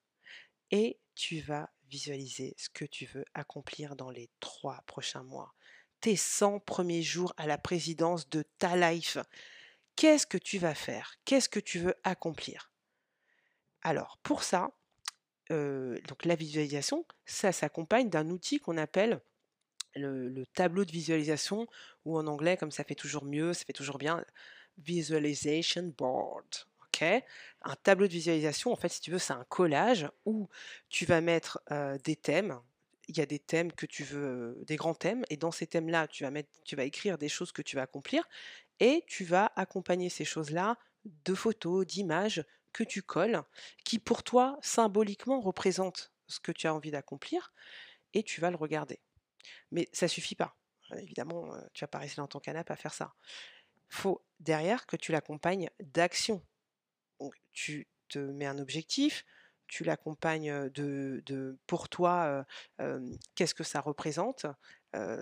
et 0.71 0.99
tu 1.15 1.39
vas 1.39 1.71
visualiser 1.87 2.53
ce 2.57 2.69
que 2.69 2.85
tu 2.85 3.05
veux 3.05 3.25
accomplir 3.33 3.95
dans 3.95 4.11
les 4.11 4.29
trois 4.39 4.83
prochains 4.85 5.23
mois. 5.23 5.55
Tes 6.01 6.15
100 6.15 6.59
premiers 6.59 7.01
jours 7.01 7.33
à 7.37 7.47
la 7.47 7.57
présidence 7.57 8.29
de 8.29 8.43
ta 8.57 8.77
life. 8.77 9.17
Qu'est-ce 9.95 10.27
que 10.27 10.37
tu 10.37 10.59
vas 10.59 10.75
faire? 10.75 11.15
Qu'est-ce 11.25 11.49
que 11.49 11.59
tu 11.59 11.79
veux 11.79 11.95
accomplir? 12.03 12.68
Alors, 13.81 14.17
pour 14.23 14.43
ça, 14.43 14.71
donc 15.49 16.25
la 16.25 16.35
visualisation, 16.35 17.05
ça 17.25 17.51
s'accompagne 17.51 18.09
d'un 18.09 18.29
outil 18.29 18.59
qu'on 18.59 18.77
appelle 18.77 19.19
le, 19.95 20.45
tableau 20.53 20.85
de 20.85 20.91
visualisation, 20.91 21.67
ou 22.05 22.17
en 22.17 22.27
anglais, 22.27 22.57
comme 22.57 22.71
ça 22.71 22.83
fait 22.83 22.95
toujours 22.95 23.25
mieux, 23.25 23.53
ça 23.53 23.65
fait 23.65 23.73
toujours 23.73 23.97
bien, 23.97 24.23
Visualization 24.77 25.93
Board. 25.97 26.45
un 27.01 27.75
tableau 27.83 28.07
de 28.07 28.13
visualisation, 28.13 28.71
en 28.71 28.75
fait, 28.75 28.89
si 28.89 29.01
tu 29.01 29.11
veux, 29.11 29.19
c'est 29.19 29.33
un 29.33 29.45
collage 29.45 30.07
où 30.25 30.47
tu 30.89 31.05
vas 31.05 31.21
mettre 31.21 31.61
des 32.03 32.15
thèmes. 32.15 32.59
Il 33.07 33.17
y 33.17 33.21
a 33.21 33.25
des 33.25 33.39
thèmes 33.39 33.71
que 33.71 33.85
tu 33.85 34.03
veux, 34.03 34.61
des 34.67 34.75
grands 34.75 34.93
thèmes, 34.93 35.25
et 35.29 35.37
dans 35.37 35.51
ces 35.51 35.65
thèmes-là, 35.65 36.07
tu 36.07 36.75
vas 36.75 36.83
écrire 36.83 37.17
des 37.17 37.29
choses 37.29 37.51
que 37.51 37.61
tu 37.61 37.75
vas 37.75 37.81
accomplir, 37.83 38.27
et 38.79 39.03
tu 39.07 39.25
vas 39.25 39.51
accompagner 39.55 40.09
ces 40.09 40.25
choses-là 40.25 40.77
de 41.25 41.33
photos, 41.33 41.85
d'images 41.85 42.43
que 42.73 42.83
tu 42.83 43.01
colles, 43.01 43.43
qui 43.83 43.99
pour 43.99 44.23
toi 44.23 44.57
symboliquement 44.61 45.39
représente 45.41 46.11
ce 46.27 46.39
que 46.39 46.51
tu 46.51 46.67
as 46.67 46.73
envie 46.73 46.91
d'accomplir, 46.91 47.53
et 48.13 48.23
tu 48.23 48.41
vas 48.41 48.51
le 48.51 48.57
regarder. 48.57 48.99
Mais 49.71 49.87
ça 49.93 50.07
suffit 50.07 50.35
pas. 50.35 50.55
Évidemment, 50.97 51.53
tu 51.73 51.83
vas 51.83 51.87
pas 51.87 51.99
rester 51.99 52.21
dans 52.21 52.27
ton 52.27 52.39
canapé 52.39 52.73
à 52.73 52.75
faire 52.75 52.93
ça. 52.93 53.13
Faut 53.89 54.23
derrière 54.39 54.85
que 54.85 54.95
tu 54.95 55.11
l'accompagnes 55.11 55.69
d'actions. 55.79 56.43
Donc 57.19 57.35
tu 57.53 57.87
te 58.07 58.19
mets 58.19 58.45
un 58.45 58.57
objectif, 58.57 59.25
tu 59.67 59.83
l'accompagnes 59.83 60.69
de, 60.69 61.21
de, 61.25 61.57
pour 61.67 61.89
toi, 61.89 62.45
qu'est-ce 63.35 63.53
que 63.53 63.63
ça 63.63 63.81
représente, 63.81 64.47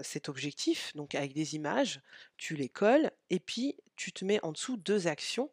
cet 0.01 0.29
objectif, 0.29 0.95
donc 0.95 1.15
avec 1.15 1.33
des 1.33 1.55
images, 1.55 2.01
tu 2.37 2.55
les 2.55 2.69
colles, 2.69 3.11
et 3.29 3.41
puis 3.41 3.77
tu 3.97 4.13
te 4.13 4.23
mets 4.23 4.43
en 4.43 4.53
dessous 4.53 4.77
deux 4.77 5.07
actions 5.07 5.51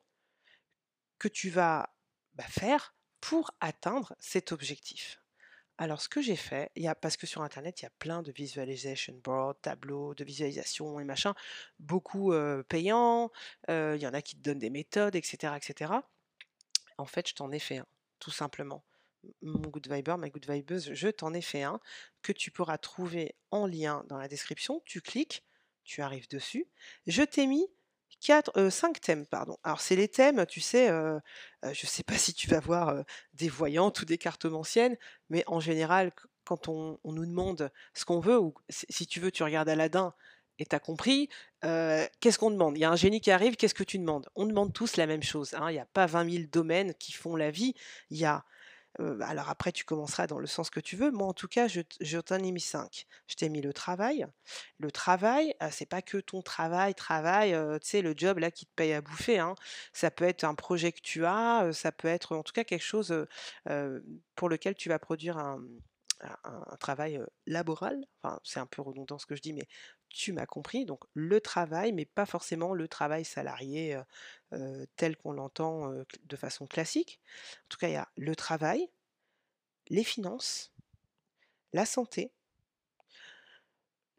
que 1.18 1.28
tu 1.28 1.50
vas 1.50 1.94
bah, 2.34 2.44
faire 2.48 2.94
pour 3.20 3.52
atteindre 3.60 4.14
cet 4.18 4.52
objectif. 4.52 5.20
Alors, 5.76 6.00
ce 6.00 6.08
que 6.08 6.22
j'ai 6.22 6.36
fait, 6.36 6.70
parce 7.00 7.16
que 7.16 7.26
sur 7.26 7.42
Internet, 7.42 7.80
il 7.80 7.84
y 7.84 7.86
a 7.86 7.92
plein 7.98 8.22
de 8.22 8.30
visualization 8.30 9.14
boards, 9.24 9.56
tableaux 9.60 10.14
de 10.14 10.22
visualisation 10.22 11.00
et 11.00 11.04
machin, 11.04 11.34
beaucoup 11.80 12.32
payants, 12.68 13.32
il 13.68 13.96
y 13.96 14.06
en 14.06 14.14
a 14.14 14.22
qui 14.22 14.36
te 14.36 14.42
donnent 14.42 14.60
des 14.60 14.70
méthodes, 14.70 15.16
etc., 15.16 15.54
etc. 15.56 15.94
En 16.96 17.06
fait, 17.06 17.28
je 17.28 17.34
t'en 17.34 17.50
ai 17.50 17.58
fait 17.58 17.78
un, 17.78 17.86
tout 18.20 18.30
simplement. 18.30 18.84
Mon 19.42 19.68
Good 19.68 19.90
Viber, 19.90 20.16
ma 20.16 20.28
Good 20.28 20.48
Vibeuse, 20.48 20.92
je 20.92 21.08
t'en 21.08 21.34
ai 21.34 21.40
fait 21.40 21.62
un 21.62 21.80
que 22.22 22.32
tu 22.32 22.50
pourras 22.50 22.78
trouver 22.78 23.34
en 23.50 23.66
lien 23.66 24.04
dans 24.08 24.18
la 24.18 24.28
description. 24.28 24.82
Tu 24.84 25.00
cliques, 25.00 25.44
tu 25.82 26.02
arrives 26.02 26.28
dessus. 26.28 26.68
Je 27.06 27.22
t'ai 27.22 27.46
mis 27.46 27.66
quatre, 28.20 28.70
cinq 28.70 29.00
thèmes, 29.00 29.26
pardon. 29.26 29.56
Alors 29.62 29.80
c'est 29.80 29.96
les 29.96 30.08
thèmes, 30.08 30.46
tu 30.46 30.60
sais, 30.60 30.88
je 30.88 31.68
ne 31.68 31.72
sais 31.72 32.02
pas 32.02 32.16
si 32.16 32.34
tu 32.34 32.48
vas 32.48 32.60
voir 32.60 33.04
des 33.34 33.48
voyantes 33.48 34.00
ou 34.00 34.04
des 34.04 34.18
cartomanciennes, 34.18 34.96
mais 35.28 35.44
en 35.46 35.60
général, 35.60 36.12
quand 36.44 36.68
on, 36.68 36.98
nous 37.04 37.26
demande 37.26 37.70
ce 37.94 38.04
qu'on 38.04 38.20
veut, 38.20 38.38
ou 38.38 38.54
si 38.68 39.06
tu 39.06 39.20
veux, 39.20 39.30
tu 39.30 39.42
regardes 39.42 39.68
Aladdin 39.68 40.14
et 40.58 40.66
tu 40.66 40.74
as 40.74 40.80
compris, 40.80 41.28
qu'est-ce 41.62 42.38
qu'on 42.38 42.50
demande? 42.50 42.76
Il 42.78 42.80
y 42.80 42.84
a 42.84 42.90
un 42.90 42.96
génie 42.96 43.20
qui 43.20 43.30
arrive, 43.30 43.56
qu'est-ce 43.56 43.74
que 43.74 43.84
tu 43.84 43.98
demandes? 43.98 44.28
On 44.36 44.46
demande 44.46 44.72
tous 44.72 44.96
la 44.96 45.06
même 45.06 45.22
chose. 45.22 45.54
Hein. 45.54 45.70
Il 45.70 45.74
n'y 45.74 45.80
a 45.80 45.86
pas 45.86 46.06
20 46.06 46.30
000 46.30 46.44
domaines 46.50 46.94
qui 46.94 47.12
font 47.12 47.36
la 47.36 47.50
vie. 47.50 47.74
Il 48.10 48.18
y 48.18 48.24
a 48.24 48.44
alors 48.98 49.48
après, 49.48 49.72
tu 49.72 49.84
commenceras 49.84 50.26
dans 50.26 50.38
le 50.38 50.46
sens 50.46 50.70
que 50.70 50.80
tu 50.80 50.96
veux. 50.96 51.10
Moi, 51.10 51.26
en 51.26 51.32
tout 51.32 51.48
cas, 51.48 51.66
je, 51.68 52.18
t'en 52.20 52.36
ai 52.36 52.52
mis 52.52 52.60
cinq. 52.60 53.06
Je 53.26 53.34
t'ai 53.34 53.48
mis 53.48 53.60
le 53.60 53.72
travail. 53.72 54.26
Le 54.78 54.90
travail, 54.90 55.54
c'est 55.70 55.88
pas 55.88 56.02
que 56.02 56.18
ton 56.18 56.42
travail, 56.42 56.94
travail, 56.94 57.56
tu 57.80 57.88
sais, 57.88 58.02
le 58.02 58.14
job 58.16 58.38
là 58.38 58.50
qui 58.50 58.66
te 58.66 58.72
paye 58.74 58.92
à 58.92 59.00
bouffer. 59.00 59.38
Hein. 59.38 59.54
Ça 59.92 60.10
peut 60.10 60.24
être 60.24 60.44
un 60.44 60.54
projet 60.54 60.92
que 60.92 61.00
tu 61.00 61.24
as, 61.26 61.70
ça 61.72 61.92
peut 61.92 62.08
être 62.08 62.36
en 62.36 62.42
tout 62.42 62.52
cas 62.52 62.64
quelque 62.64 62.84
chose 62.84 63.26
pour 64.34 64.48
lequel 64.48 64.74
tu 64.74 64.88
vas 64.88 64.98
produire 64.98 65.38
un, 65.38 65.60
travail 66.80 67.20
laboral. 67.46 68.04
Enfin, 68.22 68.38
c'est 68.44 68.60
un 68.60 68.66
peu 68.66 68.80
redondant 68.82 69.18
ce 69.18 69.26
que 69.26 69.36
je 69.36 69.42
dis, 69.42 69.52
mais 69.52 69.68
tu 70.14 70.32
m'as 70.32 70.46
compris, 70.46 70.84
donc 70.84 71.04
le 71.14 71.40
travail, 71.40 71.92
mais 71.92 72.04
pas 72.04 72.26
forcément 72.26 72.72
le 72.72 72.88
travail 72.88 73.24
salarié 73.24 73.98
tel 74.96 75.16
qu'on 75.16 75.32
l'entend 75.32 75.92
de 76.24 76.36
façon 76.36 76.66
classique. 76.66 77.20
En 77.64 77.68
tout 77.68 77.78
cas, 77.78 77.88
il 77.88 77.94
y 77.94 77.96
a 77.96 78.08
le 78.16 78.36
travail, 78.36 78.88
les 79.88 80.04
finances, 80.04 80.72
la 81.72 81.84
santé, 81.84 82.32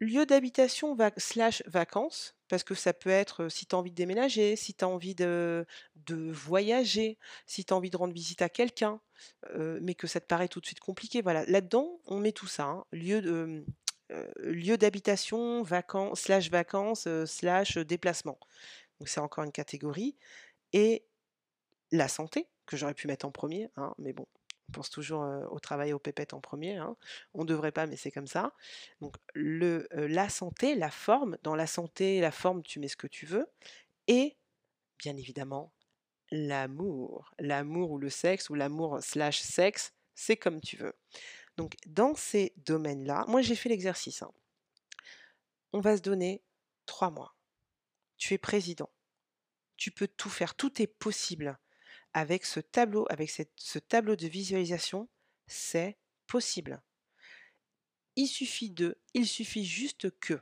lieu 0.00 0.26
d'habitation 0.26 0.96
slash 1.16 1.62
vacances, 1.66 2.34
parce 2.48 2.62
que 2.62 2.74
ça 2.74 2.92
peut 2.92 3.10
être 3.10 3.48
si 3.48 3.66
tu 3.66 3.74
as 3.74 3.78
envie 3.78 3.90
de 3.90 3.96
déménager, 3.96 4.54
si 4.56 4.74
tu 4.74 4.84
as 4.84 4.88
envie 4.88 5.14
de, 5.14 5.66
de 5.96 6.30
voyager, 6.30 7.18
si 7.46 7.64
tu 7.64 7.72
as 7.72 7.76
envie 7.76 7.90
de 7.90 7.96
rendre 7.96 8.12
visite 8.12 8.42
à 8.42 8.48
quelqu'un, 8.48 9.00
mais 9.54 9.94
que 9.94 10.06
ça 10.06 10.20
te 10.20 10.26
paraît 10.26 10.48
tout 10.48 10.60
de 10.60 10.66
suite 10.66 10.80
compliqué. 10.80 11.22
Voilà, 11.22 11.44
là-dedans, 11.46 12.00
on 12.06 12.18
met 12.18 12.32
tout 12.32 12.46
ça. 12.46 12.64
Hein. 12.64 12.84
lieu 12.92 13.22
de, 13.22 13.64
lieu 14.38 14.76
d'habitation, 14.76 15.62
vacances, 15.62 16.20
slash. 16.20 16.50
Donc 17.76 19.08
c'est 19.08 19.20
encore 19.20 19.44
une 19.44 19.52
catégorie. 19.52 20.16
Et 20.72 21.04
la 21.92 22.08
santé, 22.08 22.48
que 22.66 22.76
j'aurais 22.76 22.94
pu 22.94 23.06
mettre 23.06 23.26
en 23.26 23.30
premier, 23.30 23.70
hein, 23.76 23.94
mais 23.98 24.12
bon, 24.12 24.26
on 24.68 24.72
pense 24.72 24.90
toujours 24.90 25.24
au 25.50 25.60
travail 25.60 25.92
aux 25.92 25.98
pépettes 25.98 26.34
en 26.34 26.40
premier. 26.40 26.76
Hein. 26.76 26.96
On 27.34 27.42
ne 27.42 27.46
devrait 27.46 27.72
pas, 27.72 27.86
mais 27.86 27.96
c'est 27.96 28.10
comme 28.10 28.26
ça. 28.26 28.52
Donc 29.00 29.16
la 29.34 30.28
santé, 30.28 30.74
la 30.74 30.90
forme, 30.90 31.38
dans 31.42 31.54
la 31.54 31.66
santé, 31.66 32.20
la 32.20 32.32
forme, 32.32 32.62
tu 32.62 32.80
mets 32.80 32.88
ce 32.88 32.96
que 32.96 33.06
tu 33.06 33.26
veux. 33.26 33.46
Et 34.08 34.36
bien 34.98 35.16
évidemment, 35.16 35.72
l'amour. 36.30 37.32
L'amour 37.38 37.92
ou 37.92 37.98
le 37.98 38.10
sexe, 38.10 38.50
ou 38.50 38.54
l'amour 38.54 38.98
slash 39.02 39.40
sexe, 39.40 39.92
c'est 40.14 40.36
comme 40.36 40.60
tu 40.60 40.76
veux. 40.76 40.94
Donc 41.56 41.76
dans 41.86 42.14
ces 42.14 42.52
domaines-là, 42.56 43.24
moi 43.28 43.42
j'ai 43.42 43.56
fait 43.56 43.68
l'exercice. 43.68 44.22
Hein. 44.22 44.32
On 45.72 45.80
va 45.80 45.96
se 45.96 46.02
donner 46.02 46.42
trois 46.86 47.10
mois. 47.10 47.36
Tu 48.16 48.34
es 48.34 48.38
président. 48.38 48.90
Tu 49.76 49.90
peux 49.90 50.08
tout 50.08 50.30
faire. 50.30 50.54
Tout 50.54 50.80
est 50.80 50.86
possible. 50.86 51.58
Avec 52.12 52.46
ce 52.46 52.60
tableau, 52.60 53.06
avec 53.10 53.30
ce 53.56 53.78
tableau 53.78 54.16
de 54.16 54.26
visualisation, 54.26 55.08
c'est 55.46 55.98
possible. 56.26 56.82
Il 58.16 58.26
suffit 58.26 58.70
de, 58.70 58.98
il 59.12 59.26
suffit 59.26 59.66
juste 59.66 60.18
que. 60.18 60.40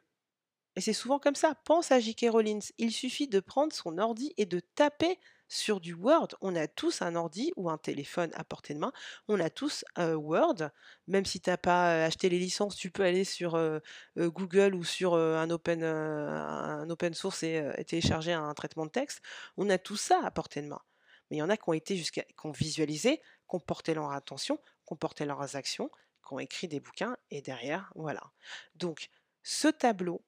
Et 0.76 0.80
c'est 0.80 0.92
souvent 0.92 1.18
comme 1.18 1.34
ça. 1.34 1.54
Pense 1.64 1.90
à 1.90 1.98
J.K. 1.98 2.26
Rollins. 2.30 2.60
Il 2.78 2.92
suffit 2.92 3.28
de 3.28 3.40
prendre 3.40 3.72
son 3.72 3.98
ordi 3.98 4.32
et 4.36 4.46
de 4.46 4.60
taper 4.60 5.18
sur 5.54 5.80
du 5.80 5.94
Word. 5.94 6.28
On 6.40 6.54
a 6.56 6.66
tous 6.66 7.02
un 7.02 7.14
ordi 7.14 7.52
ou 7.56 7.70
un 7.70 7.78
téléphone 7.78 8.30
à 8.34 8.44
portée 8.44 8.74
de 8.74 8.78
main. 8.78 8.92
On 9.28 9.38
a 9.40 9.50
tous 9.50 9.84
Word. 9.98 10.70
Même 11.06 11.24
si 11.24 11.40
tu 11.40 11.50
n'as 11.50 11.56
pas 11.56 12.04
acheté 12.04 12.28
les 12.28 12.38
licences, 12.38 12.76
tu 12.76 12.90
peux 12.90 13.04
aller 13.04 13.24
sur 13.24 13.58
Google 14.16 14.74
ou 14.74 14.84
sur 14.84 15.14
un, 15.14 15.48
open, 15.50 17.14
source 17.14 17.42
et, 17.42 17.62
télécharger 17.86 18.32
un 18.32 18.52
traitement 18.54 18.86
de 18.86 18.90
texte. 18.90 19.20
On 19.56 19.70
a 19.70 19.78
tout 19.78 19.96
ça 19.96 20.20
à 20.24 20.30
portée 20.30 20.62
de 20.62 20.68
main. 20.68 20.80
Mais 21.30 21.36
il 21.36 21.40
y 21.40 21.42
en 21.42 21.50
a 21.50 21.56
qui 21.56 21.68
ont 21.68 21.72
été 21.72 21.96
jusqu'à, 21.96 22.22
qui 22.22 22.46
ont 22.46 22.52
visualisé, 22.52 23.18
qui 23.18 23.56
ont 23.56 23.60
porté 23.60 23.94
leur 23.94 24.12
attention, 24.12 24.56
qui 24.56 24.92
ont 24.92 24.96
porté 24.96 25.24
leurs 25.24 25.56
actions, 25.56 25.90
qui 26.26 26.34
ont 26.34 26.38
écrit 26.38 26.68
des 26.68 26.80
bouquins 26.80 27.16
et 27.30 27.42
derrière, 27.42 27.92
voilà. 27.94 28.22
Donc, 28.74 29.08
ce 29.42 29.68
tableau, 29.68 30.22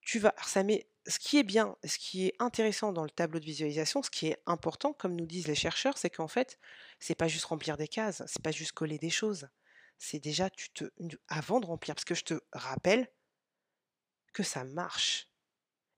tu 0.00 0.18
vas, 0.18 0.34
ça 0.44 0.62
met 0.62 0.86
ce 1.10 1.18
qui 1.18 1.38
est 1.38 1.42
bien, 1.42 1.76
ce 1.84 1.98
qui 1.98 2.26
est 2.26 2.34
intéressant 2.38 2.92
dans 2.92 3.04
le 3.04 3.10
tableau 3.10 3.40
de 3.40 3.44
visualisation, 3.44 4.02
ce 4.02 4.10
qui 4.10 4.28
est 4.28 4.42
important, 4.46 4.92
comme 4.92 5.16
nous 5.16 5.26
disent 5.26 5.48
les 5.48 5.54
chercheurs, 5.54 5.98
c'est 5.98 6.10
qu'en 6.10 6.28
fait, 6.28 6.58
c'est 7.00 7.14
pas 7.14 7.28
juste 7.28 7.44
remplir 7.46 7.76
des 7.76 7.88
cases, 7.88 8.22
c'est 8.26 8.42
pas 8.42 8.52
juste 8.52 8.72
coller 8.72 8.98
des 8.98 9.10
choses. 9.10 9.48
C'est 9.98 10.20
déjà, 10.20 10.48
tu 10.48 10.70
te, 10.70 10.84
avant 11.28 11.60
de 11.60 11.66
remplir, 11.66 11.94
parce 11.94 12.04
que 12.04 12.14
je 12.14 12.24
te 12.24 12.34
rappelle 12.52 13.10
que 14.32 14.42
ça 14.42 14.64
marche. 14.64 15.28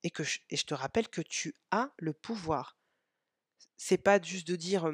Et 0.02 0.12
je, 0.19 0.38
et 0.50 0.57
je 0.57 0.64
te 0.64 0.75
rappelle 0.75 1.09
que 1.09 1.21
tu 1.21 1.54
as 1.71 1.92
le 1.99 2.12
pouvoir. 2.12 2.76
C'est 3.76 3.99
pas 3.99 4.21
juste 4.21 4.49
de 4.49 4.57
dire 4.57 4.90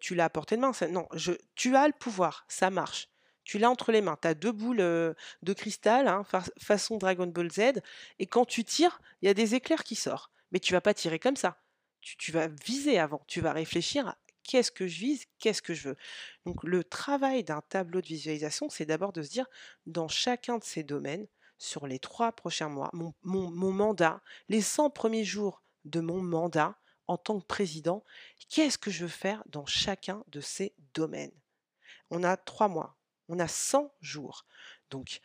tu 0.00 0.14
l'as 0.14 0.24
à 0.24 0.30
portée 0.30 0.56
de 0.56 0.60
main. 0.60 0.72
Non, 0.90 1.08
tu 1.54 1.76
as 1.76 1.86
le 1.86 1.92
pouvoir, 1.92 2.44
ça 2.48 2.70
marche. 2.70 3.08
Tu 3.44 3.58
l'as 3.58 3.70
entre 3.70 3.92
les 3.92 4.00
mains. 4.00 4.18
Tu 4.20 4.28
as 4.28 4.34
deux 4.34 4.52
boules 4.52 4.78
de 4.78 5.52
cristal, 5.52 6.08
hein, 6.08 6.24
façon 6.58 6.96
Dragon 6.98 7.26
Ball 7.26 7.50
Z, 7.50 7.80
et 8.18 8.26
quand 8.26 8.44
tu 8.44 8.64
tires, 8.64 9.00
il 9.22 9.26
y 9.26 9.28
a 9.28 9.34
des 9.34 9.54
éclairs 9.54 9.84
qui 9.84 9.94
sortent. 9.94 10.30
Mais 10.52 10.60
tu 10.60 10.72
vas 10.72 10.80
pas 10.80 10.94
tirer 10.94 11.18
comme 11.18 11.36
ça. 11.36 11.58
Tu, 12.00 12.32
vas 12.32 12.48
viser 12.48 12.98
avant. 12.98 13.22
Tu 13.26 13.40
vas 13.40 13.52
réfléchir 13.52 14.08
à 14.08 14.18
qu'est-ce 14.42 14.70
que 14.70 14.86
je 14.86 14.98
vise, 14.98 15.24
qu'est-ce 15.38 15.62
que 15.62 15.74
je 15.74 15.90
veux. 15.90 15.96
Donc 16.44 16.62
le 16.62 16.84
travail 16.84 17.44
d'un 17.44 17.62
tableau 17.62 18.00
de 18.00 18.06
visualisation, 18.06 18.68
c'est 18.68 18.84
d'abord 18.84 19.12
de 19.12 19.22
se 19.22 19.30
dire, 19.30 19.46
dans 19.86 20.08
chacun 20.08 20.58
de 20.58 20.64
ces 20.64 20.82
domaines, 20.82 21.26
sur 21.58 21.86
les 21.86 21.98
trois 21.98 22.32
prochains 22.32 22.68
mois, 22.68 22.90
mon, 22.92 23.14
mon 23.22 23.72
mandat, 23.72 24.20
les 24.48 24.60
100 24.60 24.90
premiers 24.90 25.24
jours 25.24 25.62
de 25.84 26.00
mon 26.00 26.20
mandat 26.20 26.76
en 27.06 27.16
tant 27.16 27.40
que 27.40 27.46
président, 27.46 28.04
qu'est-ce 28.48 28.78
que 28.78 28.90
je 28.90 29.04
veux 29.04 29.10
faire 29.10 29.42
dans 29.46 29.66
chacun 29.66 30.24
de 30.28 30.40
ces 30.40 30.74
domaines? 30.94 31.32
On 32.10 32.22
a 32.22 32.36
trois 32.36 32.68
mois 32.68 32.96
on 33.28 33.38
a 33.38 33.48
100 33.48 33.92
jours. 34.00 34.46
Donc, 34.90 35.20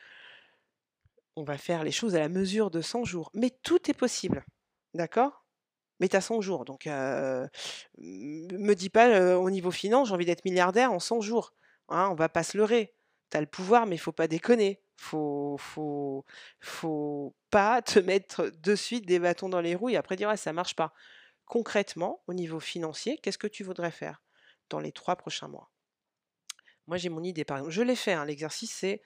on 1.36 1.44
va 1.44 1.58
faire 1.58 1.84
les 1.84 1.92
choses 1.92 2.16
à 2.16 2.20
la 2.20 2.30
mesure 2.30 2.72
de 2.72 2.82
100 2.82 3.06
jours. 3.06 3.32
Mais 3.34 3.50
tout 3.50 3.90
est 3.90 3.94
possible. 3.94 4.46
D'accord? 4.94 5.46
Mais 6.00 6.08
tu 6.08 6.16
as 6.16 6.22
100 6.22 6.42
jours. 6.42 6.66
Donc, 6.66 6.88
euh, 6.88 7.48
me 7.98 8.74
dis 8.74 8.90
pas 8.90 9.38
au 9.38 9.50
niveau 9.50 9.72
finance, 9.72 10.10
j'ai 10.10 10.14
envie 10.14 10.26
d'être 10.26 10.46
milliardaire 10.46 10.92
en 10.92 11.00
100 11.00 11.22
jours. 11.22 11.54
Hein, 11.90 12.10
on 12.12 12.16
va 12.16 12.30
pas 12.30 12.44
se 12.44 12.58
leurrer. 12.58 12.94
Tu 13.32 13.38
as 13.38 13.42
le 13.42 13.48
pouvoir, 13.48 13.86
mais 13.86 13.96
il 13.96 14.00
faut 14.00 14.12
pas 14.12 14.28
déconner. 14.28 14.82
Faut, 14.98 15.56
faut, 15.60 16.26
faut 16.60 17.34
pas 17.50 17.82
te 17.82 18.00
mettre 18.00 18.52
de 18.62 18.76
suite 18.76 19.06
des 19.06 19.20
bâtons 19.20 19.50
dans 19.50 19.62
les 19.62 19.76
roues 19.76 19.90
et 19.90 19.98
après 19.98 20.16
dire 20.18 20.38
ça 20.38 20.54
marche 20.54 20.76
pas. 20.76 20.94
Concrètement, 21.46 22.22
au 22.28 22.34
niveau 22.34 22.60
financier, 22.60 23.18
qu'est-ce 23.18 23.38
que 23.38 23.48
tu 23.48 23.64
voudrais 23.64 23.92
faire 23.92 24.22
dans 24.70 24.80
les 24.80 24.92
trois 24.92 25.16
prochains 25.16 25.48
mois? 25.48 25.72
Moi, 26.90 26.98
j'ai 26.98 27.10
mon 27.10 27.24
idée, 27.24 27.46
par 27.46 27.58
exemple. 27.58 27.72
Je 27.72 27.84
l'ai 27.84 27.96
fait, 27.96 28.14
hein, 28.14 28.26
l'exercice, 28.26 28.74
c'est, 28.74 29.04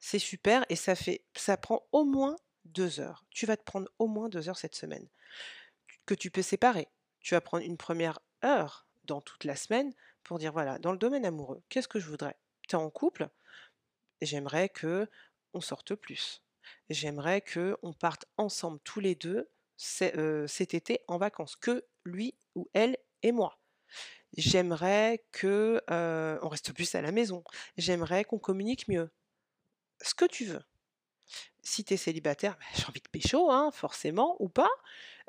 c'est 0.00 0.18
super 0.18 0.66
et 0.68 0.74
ça, 0.74 0.96
fait, 0.96 1.24
ça 1.36 1.56
prend 1.56 1.86
au 1.92 2.04
moins 2.04 2.34
deux 2.64 2.98
heures. 2.98 3.24
Tu 3.30 3.46
vas 3.46 3.56
te 3.56 3.62
prendre 3.62 3.88
au 4.00 4.08
moins 4.08 4.28
deux 4.28 4.48
heures 4.48 4.58
cette 4.58 4.74
semaine 4.74 5.06
que 6.06 6.14
tu 6.14 6.32
peux 6.32 6.42
séparer. 6.42 6.88
Tu 7.20 7.34
vas 7.34 7.40
prendre 7.40 7.64
une 7.64 7.76
première 7.76 8.18
heure 8.44 8.88
dans 9.04 9.20
toute 9.20 9.44
la 9.44 9.54
semaine 9.54 9.94
pour 10.24 10.38
dire 10.38 10.52
voilà, 10.52 10.80
dans 10.80 10.90
le 10.90 10.98
domaine 10.98 11.24
amoureux, 11.24 11.62
qu'est-ce 11.68 11.86
que 11.86 12.00
je 12.00 12.08
voudrais? 12.08 12.36
Tu 12.68 12.74
es 12.74 12.78
en 12.78 12.90
couple 12.90 13.28
J'aimerais 14.20 14.68
que 14.68 15.08
on 15.52 15.60
sorte 15.60 15.94
plus. 15.94 16.42
J'aimerais 16.90 17.42
que 17.42 17.76
on 17.82 17.92
parte 17.92 18.24
ensemble 18.38 18.80
tous 18.82 18.98
les 18.98 19.14
deux 19.14 19.48
cet 19.76 20.74
été 20.74 20.98
en 21.06 21.18
vacances, 21.18 21.54
que 21.54 21.84
lui 22.04 22.34
ou 22.56 22.68
elle 22.72 22.96
et 23.22 23.30
moi. 23.30 23.60
J'aimerais 24.36 25.24
que 25.32 25.80
on 26.42 26.48
reste 26.48 26.72
plus 26.72 26.94
à 26.94 27.02
la 27.02 27.12
maison. 27.12 27.44
J'aimerais 27.76 28.24
qu'on 28.24 28.38
communique 28.38 28.88
mieux. 28.88 29.10
Ce 30.02 30.14
que 30.14 30.24
tu 30.24 30.44
veux. 30.44 30.62
Si 31.62 31.82
tu 31.84 31.94
es 31.94 31.96
célibataire, 31.96 32.56
bah, 32.58 32.66
j'ai 32.74 32.84
envie 32.84 33.00
de 33.00 33.08
pécho, 33.08 33.50
hein, 33.50 33.70
forcément, 33.72 34.36
ou 34.40 34.48
pas. 34.48 34.68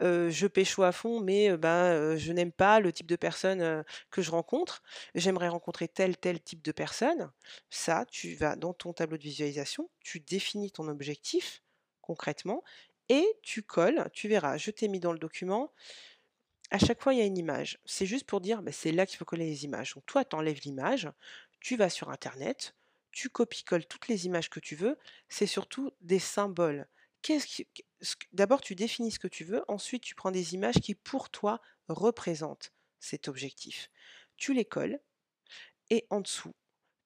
je 0.02 0.48
pécho 0.48 0.84
à 0.84 0.92
fond, 0.92 1.22
mais 1.22 1.56
ben, 1.56 2.18
je 2.18 2.32
n'aime 2.34 2.52
pas 2.52 2.80
le 2.80 2.92
type 2.92 3.08
de 3.08 3.16
personne 3.16 3.86
que 4.12 4.22
je 4.22 4.32
rencontre. 4.32 4.84
J'aimerais 5.14 5.48
rencontrer 5.48 5.88
tel, 5.88 6.18
tel 6.18 6.42
type 6.42 6.62
de 6.64 6.72
personne. 6.74 7.32
Ça, 7.70 8.06
tu 8.12 8.36
vas 8.36 8.56
dans 8.58 8.74
ton 8.74 8.92
tableau 8.92 9.18
de 9.18 9.24
visualisation, 9.24 9.90
tu 10.02 10.20
définis 10.20 10.72
ton 10.72 10.88
objectif 10.90 11.62
concrètement 12.02 12.64
et 13.10 13.26
tu 13.42 13.64
colles, 13.64 14.10
tu 14.14 14.28
verras, 14.28 14.58
je 14.58 14.72
t'ai 14.72 14.88
mis 14.88 15.00
dans 15.00 15.14
le 15.14 15.20
document 15.20 15.72
à 16.72 16.80
chaque 16.80 17.02
fois, 17.02 17.14
il 17.14 17.20
y 17.20 17.22
a 17.22 17.26
une 17.26 17.38
image. 17.38 17.80
C'est 17.86 18.06
juste 18.06 18.26
pour 18.26 18.42
dire, 18.42 18.62
bah, 18.62 18.72
c'est 18.72 18.92
là 18.92 19.06
qu'il 19.06 19.18
faut 19.18 19.26
coller 19.26 19.46
les 19.46 19.66
images. 19.66 19.94
Donc 19.94 20.06
toi, 20.06 20.26
tu 20.26 20.36
enlèves 20.36 20.62
l'image, 20.64 21.10
tu 21.60 21.78
vas 21.78 21.90
sur 21.90 22.10
Internet, 22.10 22.76
tu 23.12 23.30
copies-colles 23.30 23.86
toutes 23.86 24.08
les 24.08 24.26
images 24.26 24.50
que 24.50 24.60
tu 24.60 24.76
veux. 24.76 24.98
C'est 25.30 25.48
surtout 25.48 25.92
des 26.02 26.20
symboles. 26.20 26.88
D'abord, 28.34 28.62
tu 28.62 28.76
définis 28.76 29.12
ce 29.12 29.20
que 29.20 29.28
tu 29.28 29.44
veux. 29.44 29.64
Ensuite, 29.68 30.04
tu 30.04 30.16
prends 30.16 30.32
des 30.32 30.54
images 30.54 30.76
qui, 30.76 30.96
pour 30.96 31.30
toi, 31.30 31.62
représentent 31.88 32.74
cet 33.00 33.28
objectif. 33.28 33.90
Tu 34.38 34.54
les 34.54 34.66
colles. 34.66 35.00
Et 35.90 36.06
en 36.10 36.22
dessous, 36.22 36.54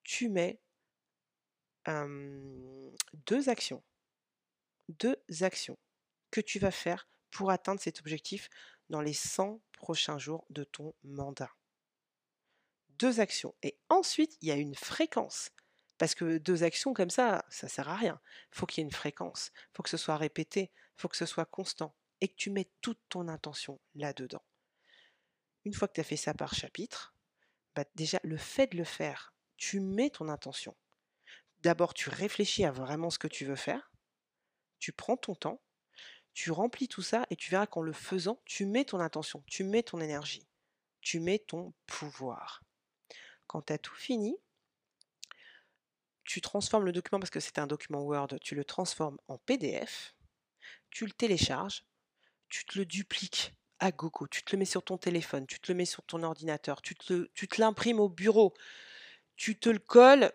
tu 0.03 0.29
mets 0.29 0.59
deux 3.27 3.49
actions. 3.49 3.83
Deux 4.89 5.17
actions 5.41 5.77
que 6.31 6.41
tu 6.41 6.59
vas 6.59 6.71
faire 6.71 7.07
pour 7.31 7.51
atteindre 7.51 7.79
cet 7.79 7.99
objectif 7.99 8.49
dans 8.89 9.01
les 9.01 9.13
100 9.13 9.61
prochains 9.73 10.17
jours 10.17 10.45
de 10.49 10.63
ton 10.63 10.93
mandat. 11.03 11.51
Deux 12.97 13.19
actions. 13.19 13.55
Et 13.63 13.77
ensuite, 13.89 14.37
il 14.41 14.47
y 14.47 14.51
a 14.51 14.55
une 14.55 14.75
fréquence. 14.75 15.51
Parce 15.97 16.15
que 16.15 16.37
deux 16.37 16.63
actions 16.63 16.93
comme 16.93 17.09
ça, 17.09 17.45
ça 17.49 17.67
ne 17.67 17.71
sert 17.71 17.89
à 17.89 17.95
rien. 17.95 18.21
Il 18.51 18.57
faut 18.57 18.65
qu'il 18.65 18.81
y 18.81 18.83
ait 18.83 18.89
une 18.89 18.91
fréquence. 18.91 19.51
Il 19.55 19.77
faut 19.77 19.83
que 19.83 19.89
ce 19.89 19.97
soit 19.97 20.17
répété. 20.17 20.71
Il 20.97 21.01
faut 21.01 21.07
que 21.07 21.17
ce 21.17 21.25
soit 21.25 21.45
constant. 21.45 21.95
Et 22.21 22.27
que 22.27 22.35
tu 22.35 22.49
mettes 22.49 22.71
toute 22.81 22.99
ton 23.09 23.27
intention 23.27 23.79
là-dedans. 23.95 24.43
Une 25.65 25.73
fois 25.73 25.87
que 25.87 25.93
tu 25.93 26.01
as 26.01 26.05
fait 26.05 26.17
ça 26.17 26.33
par 26.33 26.53
chapitre, 26.53 27.13
bah 27.75 27.85
déjà, 27.95 28.19
le 28.23 28.37
fait 28.37 28.67
de 28.67 28.77
le 28.77 28.83
faire, 28.83 29.33
tu 29.57 29.79
mets 29.79 30.09
ton 30.09 30.29
intention. 30.29 30.75
D'abord, 31.61 31.93
tu 31.93 32.09
réfléchis 32.09 32.63
à 32.63 32.71
vraiment 32.71 33.09
ce 33.09 33.19
que 33.19 33.27
tu 33.27 33.45
veux 33.45 33.55
faire. 33.55 33.91
Tu 34.79 34.93
prends 34.93 35.17
ton 35.17 35.35
temps, 35.35 35.61
tu 36.39 36.51
remplis 36.51 36.87
tout 36.87 37.01
ça 37.01 37.25
et 37.29 37.35
tu 37.35 37.51
verras 37.51 37.67
qu'en 37.67 37.81
le 37.81 37.91
faisant, 37.91 38.39
tu 38.45 38.65
mets 38.65 38.85
ton 38.85 39.01
intention, 39.01 39.43
tu 39.45 39.65
mets 39.65 39.83
ton 39.83 39.99
énergie, 39.99 40.47
tu 41.01 41.19
mets 41.19 41.39
ton 41.39 41.73
pouvoir. 41.85 42.63
Quand 43.45 43.63
tu 43.63 43.73
as 43.73 43.77
tout 43.77 43.93
fini, 43.93 44.37
tu 46.23 46.39
transformes 46.39 46.85
le 46.85 46.93
document 46.93 47.19
parce 47.19 47.29
que 47.29 47.41
c'est 47.41 47.59
un 47.59 47.67
document 47.67 48.03
Word, 48.03 48.39
tu 48.41 48.55
le 48.55 48.63
transformes 48.63 49.17
en 49.27 49.37
PDF, 49.37 50.15
tu 50.91 51.05
le 51.05 51.11
télécharges, 51.11 51.83
tu 52.47 52.63
te 52.63 52.77
le 52.77 52.85
dupliques 52.85 53.53
à 53.79 53.91
gogo, 53.91 54.25
tu 54.27 54.41
te 54.43 54.55
le 54.55 54.59
mets 54.59 54.65
sur 54.65 54.81
ton 54.81 54.97
téléphone, 54.97 55.45
tu 55.45 55.59
te 55.59 55.69
le 55.69 55.75
mets 55.75 55.83
sur 55.83 56.03
ton 56.03 56.23
ordinateur, 56.23 56.81
tu 56.81 56.95
te, 56.95 57.27
l'imprimes 57.57 57.99
au 57.99 58.07
bureau, 58.07 58.53
tu 59.35 59.59
te 59.59 59.67
le 59.67 59.79
colles 59.79 60.31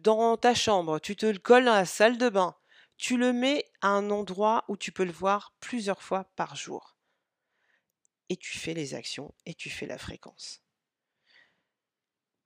dans 0.00 0.38
ta 0.38 0.54
chambre, 0.54 0.98
tu 0.98 1.14
te 1.14 1.26
le 1.26 1.38
colles 1.38 1.66
dans 1.66 1.74
la 1.74 1.84
salle 1.84 2.16
de 2.16 2.30
bain, 2.30 2.56
tu 3.00 3.16
le 3.16 3.32
mets 3.32 3.64
à 3.80 3.88
un 3.88 4.10
endroit 4.10 4.64
où 4.68 4.76
tu 4.76 4.92
peux 4.92 5.04
le 5.04 5.12
voir 5.12 5.54
plusieurs 5.60 6.02
fois 6.02 6.24
par 6.36 6.54
jour. 6.54 6.96
Et 8.28 8.36
tu 8.36 8.56
fais 8.58 8.74
les 8.74 8.94
actions 8.94 9.34
et 9.46 9.54
tu 9.54 9.70
fais 9.70 9.86
la 9.86 9.98
fréquence. 9.98 10.62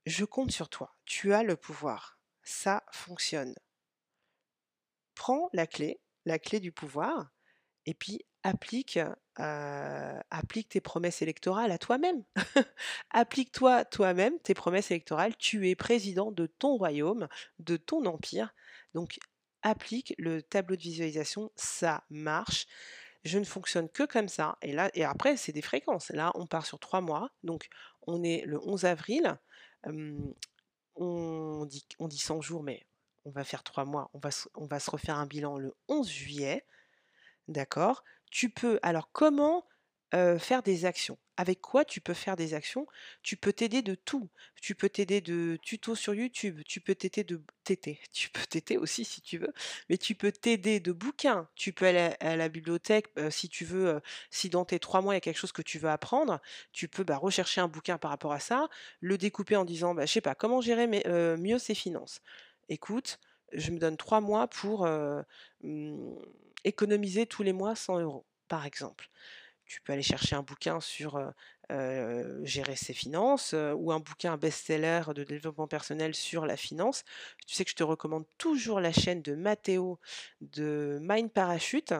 Je 0.06 0.24
compte 0.24 0.50
sur 0.50 0.68
toi, 0.68 0.94
tu 1.04 1.34
as 1.34 1.42
le 1.42 1.56
pouvoir 1.56 2.14
ça 2.44 2.84
fonctionne. 2.92 3.54
Prends 5.14 5.48
la 5.52 5.66
clé, 5.66 6.00
la 6.24 6.38
clé 6.38 6.60
du 6.60 6.72
pouvoir, 6.72 7.32
et 7.86 7.94
puis 7.94 8.24
applique, 8.42 8.98
applique 9.36 10.68
tes 10.68 10.80
promesses 10.80 11.22
électorales 11.22 11.72
à 11.72 11.78
toi-même. 11.78 12.22
Applique-toi 13.10 13.84
toi-même 13.86 14.38
tes 14.40 14.54
promesses 14.54 14.90
électorales. 14.90 15.36
Tu 15.36 15.68
es 15.68 15.74
président 15.74 16.30
de 16.30 16.46
ton 16.46 16.76
royaume, 16.76 17.28
de 17.58 17.76
ton 17.76 18.04
empire. 18.04 18.54
Donc 18.92 19.18
applique 19.64 20.14
le 20.18 20.42
tableau 20.42 20.76
de 20.76 20.82
visualisation, 20.82 21.50
ça 21.56 22.04
marche. 22.08 22.66
Je 23.24 23.38
ne 23.38 23.44
fonctionne 23.44 23.88
que 23.88 24.04
comme 24.04 24.28
ça. 24.28 24.56
Et 24.62 24.72
là, 24.72 24.90
et 24.94 25.04
après, 25.04 25.36
c'est 25.36 25.52
des 25.52 25.62
fréquences. 25.62 26.10
Là, 26.10 26.30
on 26.36 26.46
part 26.46 26.66
sur 26.66 26.78
trois 26.78 27.00
mois. 27.00 27.30
Donc, 27.42 27.68
on 28.06 28.22
est 28.22 28.44
le 28.46 28.60
11 28.62 28.84
avril 28.84 29.36
on 30.96 31.66
dit, 31.66 31.86
on 31.98 32.08
dit 32.08 32.18
100 32.18 32.40
jours, 32.40 32.62
mais 32.62 32.86
on 33.24 33.30
va 33.30 33.44
faire 33.44 33.62
3 33.62 33.84
mois, 33.84 34.10
on 34.14 34.18
va, 34.18 34.30
on 34.54 34.66
va 34.66 34.80
se 34.80 34.90
refaire 34.90 35.18
un 35.18 35.26
bilan 35.26 35.58
le 35.58 35.74
11 35.88 36.08
juillet, 36.08 36.66
d'accord? 37.48 38.04
Tu 38.30 38.50
peux, 38.50 38.78
alors 38.82 39.10
comment 39.12 39.66
faire 40.38 40.62
des 40.62 40.84
actions. 40.84 41.18
Avec 41.36 41.60
quoi 41.60 41.84
tu 41.84 42.00
peux 42.00 42.14
faire 42.14 42.36
des 42.36 42.54
actions? 42.54 42.86
Tu 43.22 43.36
peux 43.36 43.52
t'aider 43.52 43.82
de 43.82 43.96
tout. 43.96 44.28
Tu 44.62 44.76
peux 44.76 44.88
t'aider 44.88 45.20
de 45.20 45.58
tutos 45.60 45.96
sur 45.96 46.14
YouTube, 46.14 46.60
tu 46.64 46.80
peux 46.80 46.94
t'aider 46.94 47.24
de 47.24 47.42
tu 48.12 48.30
peux 48.30 48.44
t'aider 48.48 48.76
aussi 48.76 49.04
si 49.04 49.20
tu 49.22 49.38
veux, 49.38 49.52
mais 49.88 49.96
tu 49.96 50.14
peux 50.14 50.30
t'aider 50.30 50.80
de 50.80 50.92
bouquins. 50.92 51.48
Tu 51.54 51.72
peux 51.72 51.86
aller 51.86 52.14
à, 52.20 52.36
la 52.36 52.48
bibliothèque 52.48 53.08
si 53.30 53.48
tu 53.48 53.64
veux, 53.64 54.00
si 54.30 54.48
dans 54.50 54.64
tes 54.64 54.78
trois 54.78 55.00
mois 55.00 55.14
il 55.14 55.16
y 55.16 55.18
a 55.18 55.20
quelque 55.20 55.38
chose 55.38 55.52
que 55.52 55.62
tu 55.62 55.78
veux 55.78 55.88
apprendre, 55.88 56.40
tu 56.72 56.88
peux 56.88 57.04
bah, 57.04 57.16
rechercher 57.16 57.60
un 57.60 57.68
bouquin 57.68 57.98
par 57.98 58.10
rapport 58.10 58.32
à 58.32 58.40
ça, 58.40 58.68
le 59.00 59.18
découper 59.18 59.56
en 59.56 59.64
disant, 59.64 59.94
bah, 59.94 60.06
je 60.06 60.12
sais 60.12 60.20
pas, 60.20 60.34
comment 60.34 60.60
gérer 60.60 60.86
mieux 61.36 61.58
ses 61.58 61.74
finances. 61.74 62.20
Écoute, 62.68 63.18
je 63.52 63.70
me 63.70 63.78
donne 63.78 63.96
trois 63.96 64.20
mois 64.20 64.48
pour 64.48 64.86
mmh, 65.62 66.14
économiser 66.64 67.26
tous 67.26 67.42
les 67.42 67.52
mois 67.52 67.74
100 67.74 68.00
euros, 68.00 68.26
par 68.48 68.66
exemple 68.66 69.10
tu 69.66 69.80
peux 69.80 69.92
aller 69.92 70.02
chercher 70.02 70.36
un 70.36 70.42
bouquin 70.42 70.80
sur 70.80 71.32
gérer 72.42 72.76
ses 72.76 72.92
finances 72.92 73.54
ou 73.76 73.92
un 73.92 74.00
bouquin 74.00 74.36
best-seller 74.36 75.02
de 75.14 75.24
développement 75.24 75.66
personnel 75.66 76.14
sur 76.14 76.46
la 76.46 76.56
finance. 76.56 77.04
Tu 77.46 77.54
sais 77.54 77.64
que 77.64 77.70
je 77.70 77.76
te 77.76 77.82
recommande 77.82 78.26
toujours 78.38 78.80
la 78.80 78.92
chaîne 78.92 79.22
de 79.22 79.34
Matteo 79.34 79.98
de 80.40 80.98
Mind 81.02 81.32
Parachute 81.32 81.94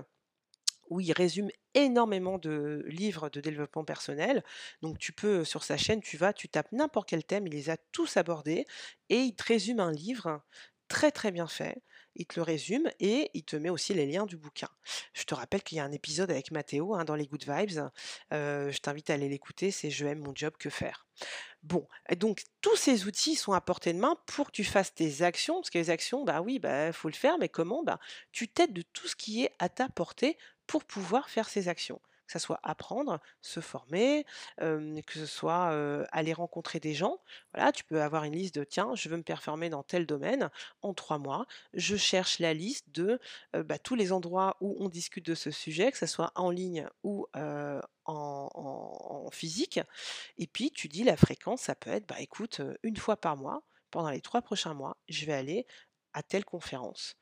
où 0.90 1.00
il 1.00 1.12
résume 1.12 1.50
énormément 1.74 2.38
de 2.38 2.84
livres 2.86 3.28
de 3.30 3.40
développement 3.40 3.84
personnel. 3.84 4.44
Donc 4.82 4.98
tu 4.98 5.12
peux, 5.12 5.44
sur 5.44 5.64
sa 5.64 5.76
chaîne, 5.76 6.00
tu 6.00 6.16
vas, 6.16 6.32
tu 6.32 6.48
tapes 6.48 6.72
n'importe 6.72 7.08
quel 7.08 7.24
thème, 7.24 7.46
il 7.46 7.52
les 7.52 7.70
a 7.70 7.76
tous 7.92 8.16
abordés 8.16 8.66
et 9.08 9.18
il 9.18 9.34
te 9.34 9.44
résume 9.44 9.80
un 9.80 9.92
livre 9.92 10.42
très 10.88 11.10
très 11.10 11.32
bien 11.32 11.46
fait 11.46 11.82
il 12.16 12.26
te 12.26 12.36
le 12.36 12.42
résume 12.42 12.90
et 13.00 13.30
il 13.34 13.44
te 13.44 13.56
met 13.56 13.70
aussi 13.70 13.94
les 13.94 14.06
liens 14.06 14.26
du 14.26 14.36
bouquin. 14.36 14.68
Je 15.12 15.24
te 15.24 15.34
rappelle 15.34 15.62
qu'il 15.62 15.78
y 15.78 15.80
a 15.80 15.84
un 15.84 15.92
épisode 15.92 16.30
avec 16.30 16.50
Mathéo 16.50 16.94
hein, 16.94 17.04
dans 17.04 17.14
les 17.14 17.26
Good 17.26 17.44
Vibes. 17.46 17.90
je 18.30 18.78
t'invite 18.78 19.10
à 19.10 19.14
aller 19.14 19.28
l'écouter, 19.28 19.70
c'est 19.70 19.90
Je 19.90 20.06
aime 20.06 20.20
mon 20.20 20.34
job, 20.34 20.54
que 20.58 20.70
faire? 20.70 21.06
Bon, 21.62 21.88
donc 22.18 22.42
tous 22.60 22.76
ces 22.76 23.06
outils 23.06 23.36
sont 23.36 23.52
à 23.52 23.60
portée 23.60 23.92
de 23.92 23.98
main 23.98 24.16
pour 24.26 24.48
que 24.48 24.52
tu 24.52 24.64
fasses 24.64 24.94
tes 24.94 25.22
actions, 25.22 25.54
parce 25.56 25.70
que 25.70 25.78
les 25.78 25.90
actions, 25.90 26.24
bah 26.24 26.42
oui, 26.42 26.58
bah 26.58 26.92
faut 26.92 27.08
le 27.08 27.14
faire, 27.14 27.38
mais 27.38 27.48
comment? 27.48 27.82
Bah, 27.82 27.98
Tu 28.32 28.48
t'aides 28.48 28.72
de 28.72 28.82
tout 28.82 29.08
ce 29.08 29.16
qui 29.16 29.44
est 29.44 29.52
à 29.58 29.68
ta 29.68 29.88
portée 29.88 30.36
pour 30.66 30.84
pouvoir 30.84 31.30
faire 31.30 31.48
ces 31.48 31.68
actions 31.68 32.00
que 32.26 32.32
ce 32.32 32.38
soit 32.38 32.60
apprendre, 32.62 33.20
se 33.40 33.60
former, 33.60 34.24
que 34.58 35.14
ce 35.14 35.26
soit 35.26 36.06
aller 36.12 36.32
rencontrer 36.32 36.80
des 36.80 36.94
gens. 36.94 37.18
Voilà, 37.52 37.72
tu 37.72 37.84
peux 37.84 38.02
avoir 38.02 38.24
une 38.24 38.34
liste 38.34 38.54
de 38.54 38.64
tiens, 38.64 38.94
je 38.94 39.08
veux 39.08 39.16
me 39.16 39.22
performer 39.22 39.70
dans 39.70 39.82
tel 39.82 40.06
domaine 40.06 40.50
en 40.82 40.94
trois 40.94 41.18
mois. 41.18 41.46
Je 41.74 41.96
cherche 41.96 42.38
la 42.38 42.54
liste 42.54 42.90
de 42.90 43.20
bah, 43.52 43.78
tous 43.78 43.94
les 43.94 44.12
endroits 44.12 44.56
où 44.60 44.76
on 44.80 44.88
discute 44.88 45.26
de 45.26 45.34
ce 45.34 45.50
sujet, 45.50 45.92
que 45.92 45.98
ce 45.98 46.06
soit 46.06 46.32
en 46.34 46.50
ligne 46.50 46.88
ou 47.02 47.26
en, 48.04 49.28
physique. 49.32 49.80
Et 50.38 50.46
puis 50.46 50.70
tu 50.70 50.88
dis 50.88 51.04
la 51.04 51.16
fréquence, 51.16 51.62
ça 51.62 51.74
peut 51.74 51.90
être, 51.90 52.06
bah 52.06 52.20
écoute, 52.20 52.60
une 52.82 52.96
fois 52.96 53.16
par 53.16 53.36
mois, 53.36 53.62
pendant 53.90 54.10
les 54.10 54.20
trois 54.20 54.42
prochains 54.42 54.74
mois, 54.74 54.96
je 55.08 55.26
vais 55.26 55.32
aller 55.32 55.66
à 56.14 56.22
telle 56.22 56.44
conférence 56.44 57.16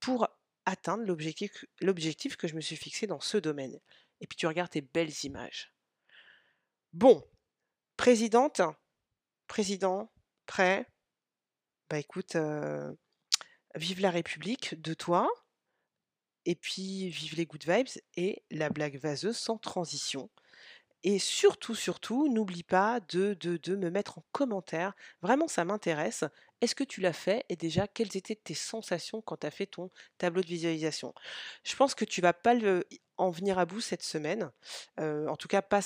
pour 0.00 0.28
atteindre 0.66 1.04
l'objectif 1.04 2.36
que 2.36 2.48
je 2.48 2.54
me 2.54 2.60
suis 2.60 2.76
fixé 2.76 3.06
dans 3.06 3.20
ce 3.20 3.36
domaine 3.36 3.78
et 4.24 4.26
puis 4.26 4.36
tu 4.36 4.46
regardes 4.46 4.70
tes 4.70 4.80
belles 4.80 5.12
images. 5.24 5.74
Bon, 6.94 7.22
présidente, 7.98 8.62
président, 9.48 10.10
prêt 10.46 10.86
Bah 11.90 11.98
écoute, 11.98 12.34
vive 13.74 14.00
la 14.00 14.10
République 14.10 14.80
de 14.80 14.94
toi, 14.94 15.28
et 16.46 16.54
puis 16.54 17.10
vive 17.10 17.34
les 17.34 17.44
good 17.44 17.68
vibes 17.68 18.02
et 18.16 18.42
la 18.50 18.70
blague 18.70 18.96
vaseuse 18.96 19.36
sans 19.36 19.58
transition. 19.58 20.30
Et 21.06 21.18
surtout, 21.18 21.74
surtout, 21.74 22.28
n'oublie 22.28 22.62
pas 22.62 22.98
de, 23.10 23.34
de, 23.34 23.58
de, 23.58 23.76
me 23.76 23.90
mettre 23.90 24.18
en 24.18 24.24
commentaire. 24.32 24.94
Vraiment, 25.20 25.48
ça 25.48 25.66
m'intéresse. 25.66 26.24
Est-ce 26.62 26.74
que 26.74 26.82
tu 26.82 27.02
l'as 27.02 27.12
fait 27.12 27.44
et 27.50 27.56
déjà, 27.56 27.86
quelles 27.86 28.16
étaient 28.16 28.34
tes 28.34 28.54
sensations 28.54 29.20
quand 29.20 29.36
tu 29.36 29.46
as 29.46 29.50
fait 29.50 29.66
ton 29.66 29.90
tableau 30.16 30.40
de 30.40 30.46
visualisation? 30.46 31.12
Je 31.62 31.76
pense 31.76 31.94
que 31.94 32.06
tu 32.06 32.22
vas 32.22 32.32
pas 32.32 32.54
en 33.18 33.30
venir 33.30 33.58
à 33.58 33.66
bout 33.66 33.82
cette 33.82 34.02
semaine. 34.02 34.50
en 34.98 35.36
tout 35.36 35.48
cas, 35.48 35.60
pas, 35.60 35.82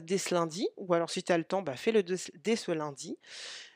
dès 0.00 0.18
ce 0.18 0.32
lundi. 0.32 0.68
Ou 0.76 0.94
alors, 0.94 1.10
si 1.10 1.24
tu 1.24 1.32
as 1.32 1.38
le 1.38 1.44
temps, 1.44 1.62
bah, 1.62 1.76
fais-le 1.76 2.04
dès 2.04 2.56
ce 2.56 2.70
lundi. 2.70 3.18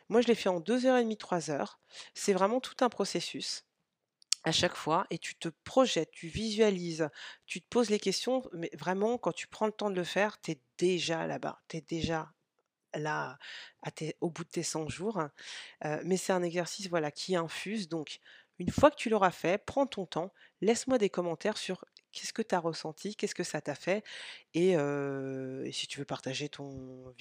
Moi, 0.09 0.21
je 0.21 0.29
l'ai 0.29 0.37
fait 0.37 0.49
en 0.49 0.61
2h30, 0.61 1.17
3h. 1.17 1.81
C'est 2.15 2.33
vraiment 2.33 2.61
tout 2.61 2.77
un 2.81 2.89
processus 2.89 3.65
à 4.45 4.53
chaque 4.53 4.77
fois 4.77 5.07
et 5.11 5.19
tu 5.19 5.35
te 5.37 5.49
projettes, 5.65 6.11
tu 6.13 6.29
visualises, 6.29 7.09
tu 7.47 7.61
te 7.61 7.69
poses 7.69 7.91
les 7.91 7.99
questions, 7.99 8.43
mais 8.53 8.71
vraiment 8.79 9.19
quand 9.19 9.33
tu 9.33 9.47
prends 9.47 9.67
le 9.67 9.73
temps 9.73 9.91
de 9.91 9.97
le 9.97 10.05
faire, 10.05 10.41
tu 10.41 10.53
es 10.53 10.61
déjà 10.79 11.27
là-bas, 11.27 11.61
tu 11.69 11.77
es 11.79 11.81
déjà 11.83 12.33
là 12.95 13.39
au 14.21 14.31
bout 14.31 14.45
de 14.45 14.51
tes 14.51 14.63
100 14.63 14.89
jours. 14.89 15.23
mais 16.05 16.17
c'est 16.17 16.33
un 16.33 16.43
exercice 16.43 16.89
voilà, 16.89 17.11
qui 17.11 17.37
infuse. 17.37 17.89
Donc, 17.89 18.21
une 18.59 18.71
fois 18.71 18.91
que 18.91 18.97
tu 18.97 19.09
l'auras 19.09 19.31
fait, 19.31 19.65
prends 19.65 19.87
ton 19.87 20.07
temps, 20.07 20.33
laisse-moi 20.61 20.99
des 20.99 21.11
commentaires 21.11 21.57
sur 21.57 21.85
qu'est-ce 22.13 22.33
que 22.33 22.43
tu 22.43 22.55
as 22.55 22.59
ressenti, 22.59 23.17
qu'est-ce 23.17 23.35
que 23.35 23.45
ça 23.45 23.61
t'a 23.61 23.75
fait, 23.75 24.05
et, 24.55 24.77
si 25.73 25.87
tu 25.87 25.99
veux 25.99 26.05
partager 26.05 26.49
ton 26.49 27.15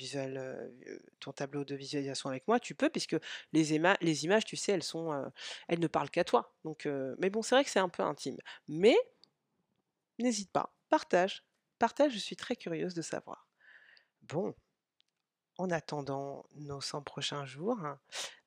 ton 1.19 1.31
tableau 1.33 1.63
de 1.65 1.75
visualisation 1.75 2.29
avec 2.29 2.47
moi, 2.47 2.59
tu 2.59 2.75
peux, 2.75 2.89
puisque 2.89 3.17
les, 3.53 3.73
images, 3.73 4.45
tu 4.45 4.55
sais, 4.55 4.71
elles 4.73 4.83
sont, 4.83 5.31
elles 5.67 5.79
ne 5.79 5.87
parlent 5.87 6.09
qu'à 6.09 6.23
toi. 6.23 6.53
Donc, 6.63 6.87
mais 7.19 7.29
bon, 7.29 7.41
c'est 7.41 7.55
vrai 7.55 7.63
que 7.63 7.69
c'est 7.69 7.79
un 7.79 7.89
peu 7.89 8.03
intime. 8.03 8.37
Mais 8.67 8.95
n'hésite 10.19 10.51
pas, 10.51 10.73
partage, 10.89 11.43
partage. 11.77 12.13
Je 12.13 12.19
suis 12.19 12.35
très 12.35 12.55
curieuse 12.55 12.93
de 12.93 13.01
savoir. 13.01 13.47
Bon, 14.23 14.53
en 15.57 15.69
attendant 15.71 16.45
nos 16.55 16.81
100 16.81 17.01
prochains 17.01 17.45
jours, 17.45 17.79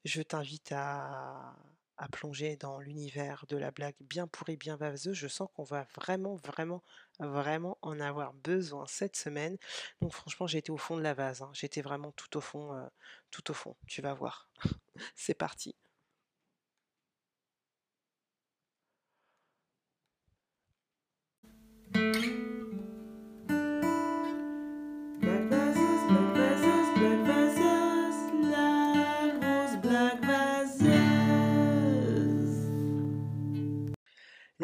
je 0.04 0.22
t'invite 0.22 0.72
à 0.72 1.54
à 2.02 2.08
plonger 2.08 2.56
dans 2.56 2.80
l'univers 2.80 3.44
de 3.48 3.56
la 3.56 3.70
blague 3.70 3.94
bien 4.00 4.26
pourrie, 4.26 4.56
bien 4.56 4.74
vaseuse. 4.74 5.14
Je 5.14 5.28
sens 5.28 5.48
qu'on 5.54 5.62
va 5.62 5.86
vraiment, 5.94 6.34
vraiment, 6.34 6.82
vraiment 7.20 7.78
en 7.80 8.00
avoir 8.00 8.34
besoin 8.34 8.86
cette 8.88 9.16
semaine. 9.16 9.56
Donc 10.00 10.12
franchement, 10.12 10.48
j'étais 10.48 10.70
au 10.70 10.76
fond 10.76 10.96
de 10.96 11.02
la 11.02 11.14
vase. 11.14 11.42
Hein. 11.42 11.50
J'étais 11.52 11.80
vraiment 11.80 12.10
tout 12.12 12.36
au 12.36 12.40
fond, 12.40 12.74
euh, 12.74 12.84
tout 13.30 13.48
au 13.52 13.54
fond. 13.54 13.76
Tu 13.86 14.02
vas 14.02 14.14
voir. 14.14 14.48
C'est 15.14 15.34
parti. 15.34 15.76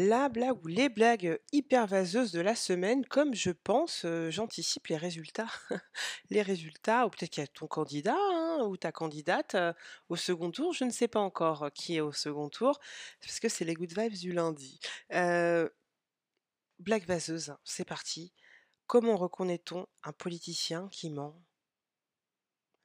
Ou 0.08 0.66
les 0.66 0.88
blagues 0.88 1.38
hyper 1.52 1.86
vaseuses 1.86 2.32
de 2.32 2.40
la 2.40 2.54
semaine, 2.54 3.04
comme 3.04 3.34
je 3.34 3.50
pense, 3.50 4.04
euh, 4.04 4.30
j'anticipe 4.30 4.86
les 4.86 4.96
résultats. 4.96 5.48
les 6.30 6.40
résultats, 6.40 7.06
ou 7.06 7.10
peut-être 7.10 7.30
qu'il 7.30 7.42
y 7.42 7.44
a 7.44 7.46
ton 7.46 7.66
candidat 7.66 8.16
hein, 8.16 8.64
ou 8.66 8.76
ta 8.76 8.90
candidate 8.90 9.54
euh, 9.54 9.72
au 10.08 10.16
second 10.16 10.50
tour, 10.50 10.72
je 10.72 10.84
ne 10.84 10.90
sais 10.90 11.08
pas 11.08 11.20
encore 11.20 11.64
euh, 11.64 11.70
qui 11.70 11.96
est 11.96 12.00
au 12.00 12.12
second 12.12 12.48
tour, 12.48 12.80
parce 13.20 13.38
que 13.38 13.48
c'est 13.48 13.64
les 13.64 13.74
good 13.74 13.92
vibes 13.96 14.14
du 14.14 14.32
lundi. 14.32 14.80
blague 16.78 17.06
vaseuse, 17.06 17.54
c'est 17.64 17.84
parti. 17.84 18.32
Comment 18.86 19.16
reconnaît-on 19.16 19.86
un 20.04 20.12
politicien 20.12 20.88
qui 20.90 21.10
ment? 21.10 21.42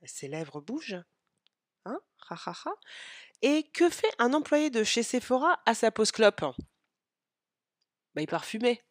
Ses 0.04 0.28
lèvres 0.28 0.60
bougent 0.60 1.02
Hein 1.86 2.00
Et 3.42 3.64
que 3.64 3.90
fait 3.90 4.14
un 4.20 4.34
employé 4.34 4.70
de 4.70 4.84
chez 4.84 5.04
Sephora 5.04 5.62
à 5.66 5.74
sa 5.74 5.92
pause 5.92 6.12
clope? 6.12 6.44
Bah, 8.16 8.22
il 8.22 8.28
parfumait. 8.28 8.82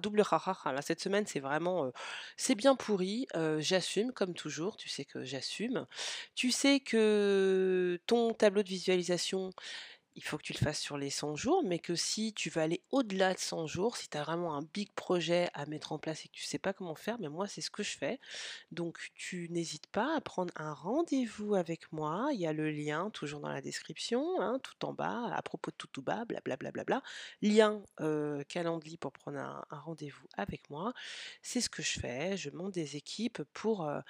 double 0.00 0.22
ha 0.30 0.72
Là, 0.72 0.82
cette 0.82 1.00
semaine, 1.00 1.26
c'est 1.26 1.40
vraiment, 1.40 1.92
c'est 2.36 2.54
bien 2.54 2.74
pourri. 2.74 3.26
j'assume, 3.58 4.12
comme 4.12 4.34
toujours. 4.34 4.76
Tu 4.76 4.88
sais 4.88 5.04
que 5.04 5.24
j'assume. 5.24 5.86
Tu 6.34 6.50
sais 6.50 6.80
que 6.80 8.00
ton 8.06 8.32
tableau 8.32 8.62
de 8.62 8.68
visualisation, 8.68 9.50
il 10.16 10.24
faut 10.24 10.38
que 10.38 10.42
tu 10.42 10.54
le 10.54 10.58
fasses 10.58 10.80
sur 10.80 10.96
les 10.96 11.10
100 11.10 11.36
jours, 11.36 11.62
mais 11.62 11.78
que 11.78 11.94
si 11.94 12.32
tu 12.32 12.48
veux 12.48 12.62
aller 12.62 12.82
au-delà 12.90 13.34
de 13.34 13.38
100 13.38 13.66
jours, 13.66 13.96
si 13.96 14.08
tu 14.08 14.16
as 14.16 14.24
vraiment 14.24 14.56
un 14.56 14.62
big 14.62 14.90
projet 14.92 15.48
à 15.52 15.66
mettre 15.66 15.92
en 15.92 15.98
place 15.98 16.24
et 16.24 16.28
que 16.28 16.32
tu 16.32 16.44
ne 16.44 16.48
sais 16.48 16.58
pas 16.58 16.72
comment 16.72 16.94
faire, 16.94 17.18
mais 17.20 17.28
moi 17.28 17.46
c'est 17.46 17.60
ce 17.60 17.70
que 17.70 17.82
je 17.82 17.96
fais. 17.96 18.18
Donc 18.72 18.98
tu 19.14 19.48
n'hésites 19.50 19.86
pas 19.88 20.16
à 20.16 20.20
prendre 20.22 20.52
un 20.56 20.72
rendez-vous 20.72 21.54
avec 21.54 21.92
moi. 21.92 22.30
Il 22.32 22.40
y 22.40 22.46
a 22.46 22.54
le 22.54 22.70
lien 22.70 23.10
toujours 23.10 23.40
dans 23.40 23.50
la 23.50 23.60
description, 23.60 24.40
hein, 24.40 24.58
tout 24.62 24.86
en 24.86 24.94
bas, 24.94 25.30
à 25.34 25.42
propos 25.42 25.70
de 25.70 25.76
tout 25.76 25.86
tout 25.88 26.02
bas, 26.02 26.24
blablabla. 26.24 26.56
Bla, 26.56 26.84
bla, 26.84 26.84
bla, 26.84 27.02
lien 27.42 27.82
euh, 28.00 28.42
calendrier 28.48 28.96
pour 28.96 29.12
prendre 29.12 29.38
un, 29.38 29.64
rendez-vous 29.70 30.26
avec 30.36 30.70
moi. 30.70 30.94
C'est 31.42 31.60
ce 31.60 31.68
que 31.68 31.82
je 31.82 32.00
fais. 32.00 32.36
Je 32.38 32.50
monte 32.50 32.72
des 32.72 32.96
équipes 32.96 33.42
pour 33.52 33.84
euh, 33.86 34.00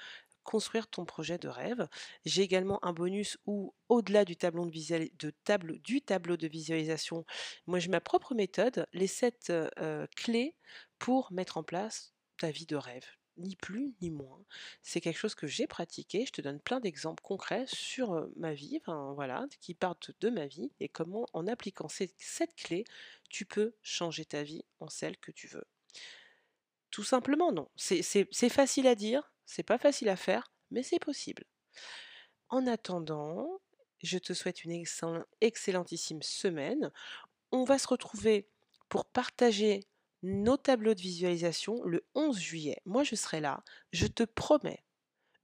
construire 0.46 0.88
ton 0.88 1.04
projet 1.04 1.38
de 1.38 1.48
rêve. 1.48 1.86
J'ai 2.24 2.42
également 2.42 2.82
un 2.84 2.92
bonus 2.92 3.36
où, 3.44 3.74
au-delà 3.88 4.24
du, 4.24 4.36
tableau 4.36 4.64
de, 4.64 5.10
de 5.18 5.30
table, 5.44 5.78
du 5.80 6.00
tableau 6.00 6.36
de 6.36 6.46
visualisation, 6.46 7.26
moi 7.66 7.78
j'ai 7.78 7.90
ma 7.90 8.00
propre 8.00 8.34
méthode, 8.34 8.86
les 8.92 9.06
sept 9.06 9.52
clés 10.16 10.54
pour 10.98 11.32
mettre 11.32 11.58
en 11.58 11.62
place 11.62 12.14
ta 12.38 12.50
vie 12.50 12.66
de 12.66 12.76
rêve. 12.76 13.06
Ni 13.38 13.54
plus 13.54 13.94
ni 14.00 14.10
moins. 14.10 14.42
C'est 14.82 15.02
quelque 15.02 15.18
chose 15.18 15.34
que 15.34 15.46
j'ai 15.46 15.66
pratiqué. 15.66 16.24
Je 16.24 16.32
te 16.32 16.40
donne 16.40 16.58
plein 16.58 16.80
d'exemples 16.80 17.22
concrets 17.22 17.66
sur 17.66 18.26
ma 18.36 18.54
vie, 18.54 18.80
voilà, 18.86 19.46
qui 19.60 19.74
partent 19.74 20.10
de 20.20 20.30
ma 20.30 20.46
vie 20.46 20.72
et 20.80 20.88
comment, 20.88 21.26
en 21.34 21.46
appliquant 21.46 21.88
ces 21.88 22.14
sept 22.16 22.54
clés, 22.54 22.84
tu 23.28 23.44
peux 23.44 23.74
changer 23.82 24.24
ta 24.24 24.42
vie 24.42 24.64
en 24.80 24.88
celle 24.88 25.18
que 25.18 25.32
tu 25.32 25.48
veux. 25.48 25.66
Tout 26.90 27.04
simplement, 27.04 27.52
non. 27.52 27.68
C'est 27.76 28.48
facile 28.48 28.86
à 28.86 28.94
dire, 28.94 29.30
c'est 29.46 29.62
pas 29.62 29.78
facile 29.78 30.08
à 30.08 30.16
faire, 30.16 30.52
mais 30.70 30.82
c'est 30.82 30.98
possible. 30.98 31.44
En 32.48 32.66
attendant, 32.66 33.60
je 34.02 34.18
te 34.18 34.32
souhaite 34.32 34.64
une 34.64 34.84
excellentissime 35.40 36.22
semaine. 36.22 36.92
On 37.52 37.64
va 37.64 37.78
se 37.78 37.88
retrouver 37.88 38.48
pour 38.88 39.06
partager 39.06 39.84
nos 40.22 40.56
tableaux 40.56 40.94
de 40.94 41.00
visualisation 41.00 41.82
le 41.84 42.04
11 42.14 42.38
juillet. 42.38 42.80
Moi, 42.84 43.04
je 43.04 43.14
serai 43.14 43.40
là. 43.40 43.62
Je 43.92 44.06
te 44.06 44.22
promets 44.22 44.84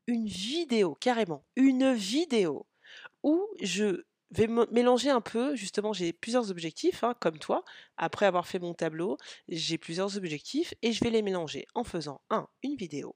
une 0.07 0.27
vidéo, 0.27 0.95
carrément, 0.95 1.45
une 1.57 1.93
vidéo 1.93 2.67
où 3.23 3.47
je 3.61 4.05
vais 4.31 4.49
mélanger 4.71 5.11
un 5.11 5.21
peu, 5.21 5.55
justement, 5.55 5.93
j'ai 5.93 6.13
plusieurs 6.13 6.51
objectifs, 6.51 7.05
hein, 7.05 7.15
comme 7.21 7.39
toi. 7.39 7.65
Après 7.97 8.27
avoir 8.27 8.47
fait 8.47 8.59
mon 8.59 8.75
tableau, 8.75 9.19
j'ai 9.49 9.79
plusieurs 9.79 10.17
objectifs 10.17 10.75
et 10.83 10.93
je 10.93 11.05
vais 11.05 11.11
les 11.11 11.23
mélanger 11.23 11.67
en 11.75 11.85
faisant, 11.85 12.23
un, 12.31 12.49
une 12.63 12.77
vidéo, 12.77 13.15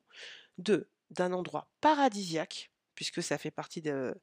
2. 0.58 0.88
D'un 1.10 1.32
endroit 1.32 1.70
paradisiaque, 1.80 2.70
puisque 2.94 3.22
ça 3.22 3.38
fait 3.38 3.52
partie 3.52 3.80
de, 3.80 4.14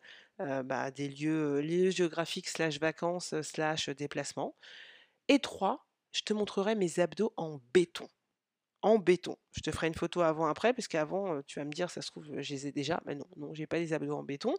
euh, 0.41 0.63
bah, 0.63 0.91
des 0.91 1.07
lieux, 1.07 1.61
lieux 1.61 1.91
géographiques 1.91 2.49
slash 2.49 2.79
vacances 2.79 3.39
slash 3.41 3.89
déplacement. 3.89 4.55
Et 5.27 5.39
3. 5.39 5.85
Je 6.11 6.21
te 6.21 6.33
montrerai 6.33 6.75
mes 6.75 6.99
abdos 6.99 7.33
en 7.37 7.59
béton. 7.73 8.07
En 8.81 8.97
béton. 8.99 9.37
Je 9.51 9.61
te 9.61 9.71
ferai 9.71 9.87
une 9.87 9.95
photo 9.95 10.21
avant-après, 10.21 10.73
parce 10.73 10.87
qu'avant, 10.87 11.41
tu 11.43 11.59
vas 11.59 11.65
me 11.65 11.71
dire, 11.71 11.89
ça 11.89 12.01
se 12.01 12.07
trouve, 12.11 12.25
je 12.25 12.53
les 12.53 12.67
ai 12.67 12.71
déjà. 12.71 13.01
Mais 13.05 13.15
non, 13.15 13.25
non, 13.37 13.53
j'ai 13.53 13.65
pas 13.65 13.79
des 13.79 13.93
abdos 13.93 14.15
en 14.15 14.23
béton. 14.23 14.53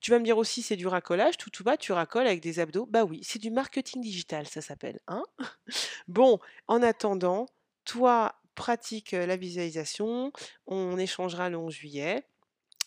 Tu 0.00 0.10
vas 0.10 0.18
me 0.18 0.24
dire 0.24 0.38
aussi, 0.38 0.62
c'est 0.62 0.76
du 0.76 0.86
racolage. 0.86 1.36
Tout 1.36 1.50
tout 1.50 1.64
bas, 1.64 1.76
tu 1.76 1.92
racoles 1.92 2.26
avec 2.26 2.40
des 2.40 2.60
abdos. 2.60 2.86
Bah 2.86 3.04
oui, 3.04 3.20
c'est 3.22 3.40
du 3.40 3.50
marketing 3.50 4.00
digital, 4.00 4.46
ça 4.46 4.62
s'appelle. 4.62 5.00
Hein 5.08 5.24
bon, 6.08 6.38
en 6.68 6.82
attendant, 6.82 7.46
toi, 7.84 8.37
pratique 8.58 9.12
la 9.12 9.36
visualisation. 9.36 10.32
On 10.66 10.98
échangera 10.98 11.48
le 11.48 11.56
11 11.56 11.72
juillet 11.72 12.24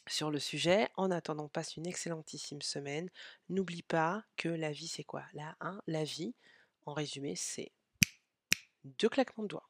sur 0.05 0.29
le 0.29 0.37
sujet. 0.37 0.89
En 0.97 1.11
attendant, 1.11 1.47
passe 1.47 1.77
une 1.77 1.87
excellentissime 1.87 2.61
semaine. 2.61 3.09
N'oublie 3.47 3.81
pas 3.81 4.25
que 4.35 4.49
la 4.49 4.71
vie, 4.71 4.89
c'est 4.89 5.05
quoi? 5.05 5.23
Là, 5.33 5.55
hein, 5.61 5.81
la 5.87 6.03
vie, 6.03 6.35
en 6.85 6.93
résumé, 6.93 7.37
c'est 7.37 7.71
deux 8.83 9.07
claquements 9.07 9.43
de 9.43 9.47
doigts. 9.47 9.69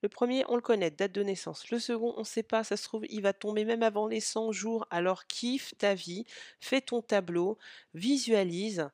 Le 0.00 0.08
premier, 0.08 0.44
on 0.48 0.56
le 0.56 0.62
connaît, 0.62 0.90
date 0.90 1.12
de 1.12 1.22
naissance. 1.22 1.70
Le 1.70 1.78
second, 1.78 2.14
on 2.16 2.20
ne 2.20 2.24
sait 2.24 2.42
pas, 2.42 2.64
ça 2.64 2.78
se 2.78 2.84
trouve, 2.84 3.04
il 3.10 3.20
va 3.20 3.34
tomber 3.34 3.66
même 3.66 3.82
avant 3.82 4.08
les 4.08 4.20
100 4.20 4.50
jours. 4.50 4.86
Alors 4.90 5.26
kiffe 5.26 5.74
ta 5.76 5.94
vie, 5.94 6.24
fais 6.58 6.80
ton 6.80 7.02
tableau, 7.02 7.58
visualise, 7.92 8.88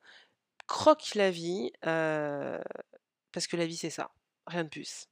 croque 0.67 1.15
la 1.15 1.31
vie, 1.31 1.71
parce 1.81 3.47
que 3.47 3.55
la 3.55 3.65
vie, 3.65 3.77
c'est 3.77 3.89
ça, 3.89 4.11
rien 4.45 4.65
de 4.65 4.69
plus. 4.69 5.07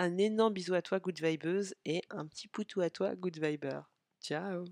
Un 0.00 0.16
énorme 0.16 0.54
bisou 0.54 0.72
à 0.72 0.80
toi, 0.80 0.98
Good 0.98 1.20
Vibeuse, 1.20 1.74
et 1.84 2.00
un 2.08 2.26
petit 2.26 2.48
poutou 2.48 2.80
à 2.80 2.88
toi, 2.88 3.14
Good 3.14 3.38
Viber. 3.38 3.82
Ciao 4.18 4.64